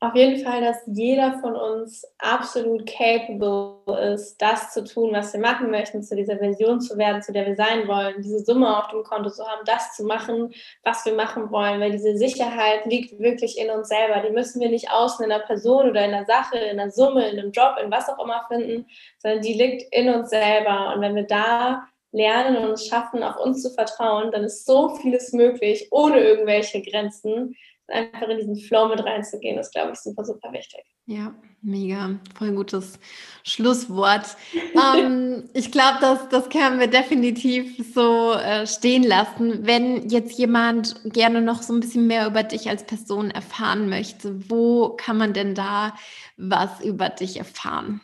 Auf 0.00 0.14
jeden 0.14 0.44
Fall, 0.44 0.60
dass 0.60 0.76
jeder 0.86 1.40
von 1.40 1.56
uns 1.56 2.04
absolut 2.18 2.86
capable 2.86 3.82
ist, 4.14 4.40
das 4.40 4.72
zu 4.72 4.84
tun, 4.84 5.12
was 5.12 5.32
wir 5.32 5.40
machen 5.40 5.72
möchten, 5.72 6.04
zu 6.04 6.14
dieser 6.14 6.38
Version 6.38 6.80
zu 6.80 6.96
werden, 6.96 7.20
zu 7.20 7.32
der 7.32 7.46
wir 7.46 7.56
sein 7.56 7.88
wollen, 7.88 8.22
diese 8.22 8.44
Summe 8.44 8.78
auf 8.78 8.88
dem 8.88 9.02
Konto 9.02 9.28
zu 9.30 9.44
haben, 9.44 9.64
das 9.64 9.96
zu 9.96 10.04
machen, 10.04 10.54
was 10.84 11.04
wir 11.04 11.14
machen 11.14 11.50
wollen, 11.50 11.80
weil 11.80 11.90
diese 11.90 12.16
Sicherheit 12.16 12.86
liegt 12.86 13.18
wirklich 13.18 13.58
in 13.58 13.70
uns 13.70 13.88
selber. 13.88 14.22
Die 14.24 14.32
müssen 14.32 14.60
wir 14.60 14.68
nicht 14.68 14.88
außen 14.88 15.24
in 15.24 15.32
einer 15.32 15.42
Person 15.44 15.90
oder 15.90 16.04
in 16.04 16.14
einer 16.14 16.26
Sache, 16.26 16.58
in 16.58 16.78
einer 16.78 16.92
Summe, 16.92 17.28
in 17.28 17.38
einem 17.38 17.50
Job, 17.50 17.76
in 17.82 17.90
was 17.90 18.08
auch 18.08 18.22
immer 18.22 18.44
finden, 18.46 18.86
sondern 19.18 19.42
die 19.42 19.54
liegt 19.54 19.92
in 19.92 20.10
uns 20.10 20.30
selber. 20.30 20.92
Und 20.94 21.00
wenn 21.00 21.16
wir 21.16 21.26
da 21.26 21.88
lernen 22.12 22.56
und 22.56 22.70
es 22.70 22.86
schaffen, 22.86 23.24
auf 23.24 23.36
uns 23.36 23.62
zu 23.64 23.70
vertrauen, 23.70 24.30
dann 24.30 24.44
ist 24.44 24.64
so 24.64 24.90
vieles 24.90 25.32
möglich, 25.32 25.88
ohne 25.90 26.20
irgendwelche 26.20 26.82
Grenzen 26.82 27.56
einfach 27.88 28.28
in 28.28 28.38
diesen 28.38 28.56
Flow 28.56 28.88
mit 28.88 29.04
reinzugehen, 29.04 29.58
ist, 29.58 29.72
glaube 29.72 29.92
ich, 29.92 29.98
super, 29.98 30.24
super 30.24 30.52
wichtig. 30.52 30.84
Ja, 31.06 31.34
mega. 31.62 32.18
Voll 32.36 32.52
gutes 32.52 32.98
Schlusswort. 33.42 34.36
ähm, 34.74 35.48
ich 35.54 35.72
glaube, 35.72 35.98
das, 36.00 36.28
das 36.28 36.48
können 36.50 36.78
wir 36.78 36.88
definitiv 36.88 37.94
so 37.94 38.34
äh, 38.34 38.66
stehen 38.66 39.02
lassen. 39.02 39.66
Wenn 39.66 40.08
jetzt 40.08 40.38
jemand 40.38 41.00
gerne 41.04 41.40
noch 41.40 41.62
so 41.62 41.72
ein 41.72 41.80
bisschen 41.80 42.06
mehr 42.06 42.26
über 42.26 42.42
dich 42.42 42.68
als 42.68 42.84
Person 42.84 43.30
erfahren 43.30 43.88
möchte, 43.88 44.50
wo 44.50 44.90
kann 44.90 45.16
man 45.16 45.32
denn 45.32 45.54
da 45.54 45.94
was 46.36 46.84
über 46.84 47.08
dich 47.08 47.38
erfahren? 47.38 48.00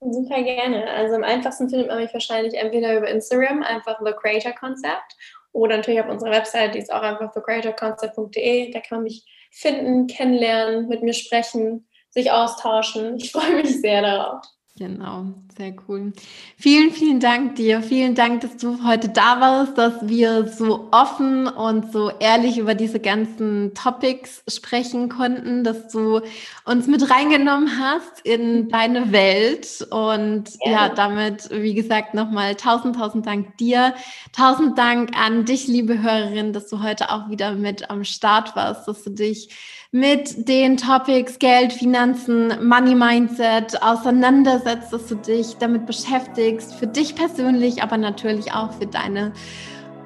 Super 0.00 0.42
gerne. 0.42 0.90
Also 0.90 1.14
am 1.14 1.22
einfachsten 1.22 1.70
findet 1.70 1.88
man 1.88 1.98
mich 1.98 2.12
wahrscheinlich 2.12 2.54
entweder 2.54 2.98
über 2.98 3.08
Instagram, 3.08 3.62
einfach 3.62 4.00
The 4.04 4.12
Creator 4.12 4.52
Concept 4.52 5.16
oder 5.52 5.76
natürlich 5.76 6.00
auf 6.00 6.08
unserer 6.08 6.30
Website, 6.30 6.74
die 6.74 6.78
ist 6.78 6.92
auch 6.92 7.02
einfach 7.02 7.32
thecreatorconcept.de. 7.32 8.70
Da 8.70 8.80
kann 8.80 8.98
man 8.98 9.04
mich 9.04 9.24
finden, 9.50 10.06
kennenlernen, 10.06 10.88
mit 10.88 11.02
mir 11.02 11.12
sprechen, 11.12 11.88
sich 12.10 12.30
austauschen. 12.30 13.16
Ich 13.16 13.32
freue 13.32 13.56
mich 13.56 13.80
sehr 13.80 14.02
darauf. 14.02 14.44
Genau, 14.78 15.26
sehr 15.54 15.74
cool. 15.86 16.14
Vielen, 16.56 16.92
vielen 16.92 17.20
Dank 17.20 17.56
dir. 17.56 17.82
Vielen 17.82 18.14
Dank, 18.14 18.40
dass 18.40 18.56
du 18.56 18.82
heute 18.84 19.10
da 19.10 19.38
warst, 19.38 19.76
dass 19.76 20.08
wir 20.08 20.48
so 20.48 20.88
offen 20.92 21.46
und 21.46 21.92
so 21.92 22.10
ehrlich 22.20 22.56
über 22.56 22.74
diese 22.74 22.98
ganzen 22.98 23.74
Topics 23.74 24.42
sprechen 24.48 25.10
konnten, 25.10 25.62
dass 25.62 25.88
du 25.88 26.22
uns 26.64 26.86
mit 26.86 27.10
reingenommen 27.10 27.78
hast 27.78 28.24
in 28.24 28.70
deine 28.70 29.12
Welt. 29.12 29.86
Und 29.90 30.44
ja, 30.64 30.72
ja 30.72 30.88
damit, 30.88 31.50
wie 31.50 31.74
gesagt, 31.74 32.14
nochmal 32.14 32.54
tausend, 32.54 32.96
tausend 32.96 33.26
Dank 33.26 33.58
dir. 33.58 33.94
Tausend 34.32 34.78
Dank 34.78 35.10
an 35.14 35.44
dich, 35.44 35.66
liebe 35.66 36.02
Hörerin, 36.02 36.54
dass 36.54 36.68
du 36.68 36.82
heute 36.82 37.10
auch 37.10 37.28
wieder 37.28 37.52
mit 37.52 37.90
am 37.90 38.04
Start 38.04 38.56
warst, 38.56 38.88
dass 38.88 39.04
du 39.04 39.10
dich 39.10 39.50
mit 39.94 40.48
den 40.48 40.78
Topics 40.78 41.38
Geld, 41.38 41.70
Finanzen, 41.70 42.66
Money 42.66 42.94
Mindset 42.94 43.82
auseinandersetzt, 43.82 44.90
dass 44.90 45.06
du 45.06 45.16
dich 45.16 45.58
damit 45.58 45.84
beschäftigst, 45.84 46.74
für 46.74 46.86
dich 46.86 47.14
persönlich, 47.14 47.82
aber 47.82 47.98
natürlich 47.98 48.52
auch 48.52 48.72
für 48.72 48.86
deine 48.86 49.32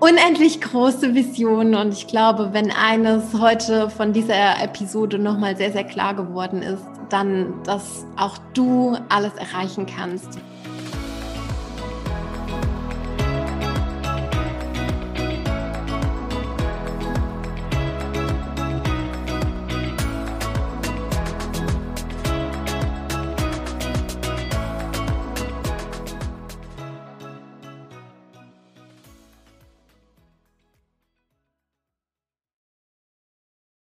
unendlich 0.00 0.60
große 0.60 1.14
Vision. 1.14 1.76
Und 1.76 1.92
ich 1.92 2.08
glaube, 2.08 2.48
wenn 2.52 2.72
eines 2.72 3.32
heute 3.34 3.88
von 3.88 4.12
dieser 4.12 4.60
Episode 4.60 5.20
nochmal 5.20 5.56
sehr, 5.56 5.70
sehr 5.70 5.84
klar 5.84 6.14
geworden 6.14 6.62
ist, 6.62 6.82
dann, 7.08 7.54
dass 7.62 8.04
auch 8.16 8.38
du 8.54 8.96
alles 9.08 9.34
erreichen 9.34 9.86
kannst, 9.86 10.40